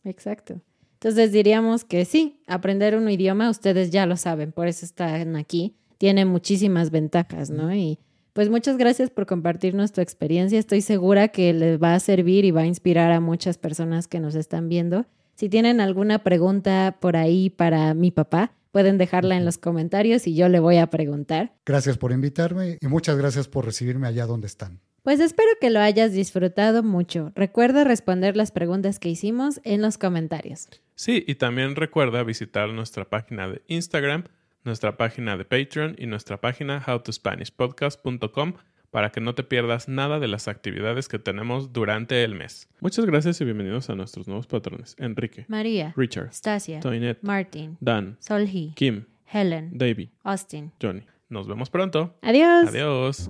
Exacto. 0.05 0.61
Entonces 0.93 1.31
diríamos 1.31 1.83
que 1.83 2.05
sí, 2.05 2.39
aprender 2.47 2.95
un 2.95 3.09
idioma, 3.09 3.49
ustedes 3.49 3.91
ya 3.91 4.05
lo 4.05 4.17
saben, 4.17 4.51
por 4.51 4.67
eso 4.67 4.85
están 4.85 5.35
aquí. 5.35 5.75
Tiene 5.97 6.25
muchísimas 6.25 6.89
ventajas, 6.89 7.49
¿no? 7.49 7.73
Y 7.73 7.99
pues 8.33 8.49
muchas 8.49 8.77
gracias 8.77 9.09
por 9.09 9.25
compartirnos 9.25 9.91
tu 9.91 10.01
experiencia. 10.01 10.57
Estoy 10.57 10.81
segura 10.81 11.27
que 11.27 11.53
les 11.53 11.81
va 11.81 11.93
a 11.93 11.99
servir 11.99 12.45
y 12.45 12.51
va 12.51 12.61
a 12.61 12.65
inspirar 12.65 13.11
a 13.11 13.19
muchas 13.19 13.57
personas 13.57 14.07
que 14.07 14.19
nos 14.19 14.35
están 14.35 14.69
viendo. 14.69 15.05
Si 15.35 15.49
tienen 15.49 15.81
alguna 15.81 16.19
pregunta 16.19 16.97
por 16.99 17.17
ahí 17.17 17.49
para 17.49 17.93
mi 17.93 18.11
papá, 18.11 18.53
Pueden 18.75 18.97
dejarla 18.97 19.37
en 19.37 19.45
los 19.45 19.57
comentarios 19.57 20.27
y 20.27 20.35
yo 20.35 20.49
le 20.49 20.59
voy 20.59 20.79
a 20.79 20.87
preguntar. 20.87 21.53
Gracias 21.65 21.97
por 21.97 22.11
invitarme 22.11 22.77
y 22.81 22.87
muchas 22.87 23.15
gracias 23.17 23.47
por 23.47 23.63
recibirme 23.63 24.05
allá 24.05 24.25
donde 24.25 24.47
están. 24.47 24.81
Pues 25.05 25.19
espero 25.19 25.49
que 25.61 25.69
lo 25.69 25.81
hayas 25.81 26.13
disfrutado 26.13 26.81
mucho. 26.81 27.31
Recuerda 27.35 27.83
responder 27.83 28.35
las 28.35 28.49
preguntas 28.49 28.97
que 28.97 29.07
hicimos 29.07 29.61
en 29.63 29.83
los 29.83 29.99
comentarios. 29.99 30.67
Sí, 30.95 31.23
y 31.27 31.35
también 31.35 31.75
recuerda 31.75 32.23
visitar 32.23 32.69
nuestra 32.69 33.05
página 33.05 33.47
de 33.47 33.61
Instagram, 33.67 34.23
nuestra 34.63 34.97
página 34.97 35.37
de 35.37 35.45
Patreon 35.45 35.95
y 35.99 36.07
nuestra 36.07 36.41
página 36.41 36.83
howtospanishpodcast.com 36.87 38.53
para 38.89 39.11
que 39.11 39.21
no 39.21 39.35
te 39.35 39.43
pierdas 39.43 39.87
nada 39.87 40.17
de 40.19 40.27
las 40.27 40.47
actividades 40.47 41.07
que 41.07 41.19
tenemos 41.19 41.71
durante 41.71 42.23
el 42.23 42.33
mes. 42.33 42.67
Muchas 42.79 43.05
gracias 43.05 43.39
y 43.41 43.45
bienvenidos 43.45 43.91
a 43.91 43.95
nuestros 43.95 44.27
nuevos 44.27 44.47
patrones. 44.47 44.95
Enrique, 44.97 45.45
María, 45.47 45.93
Richard, 45.95 46.33
Stasia, 46.33 46.79
Toinette, 46.79 47.21
Martin, 47.21 47.77
Dan, 47.79 48.17
Solhi, 48.19 48.73
Kim, 48.75 49.05
Helen, 49.31 49.69
Davey, 49.77 50.09
Austin, 50.23 50.71
Johnny. 50.81 51.03
Nos 51.29 51.47
vemos 51.47 51.69
pronto. 51.69 52.17
Adiós. 52.23 52.69
Adiós. 52.69 53.29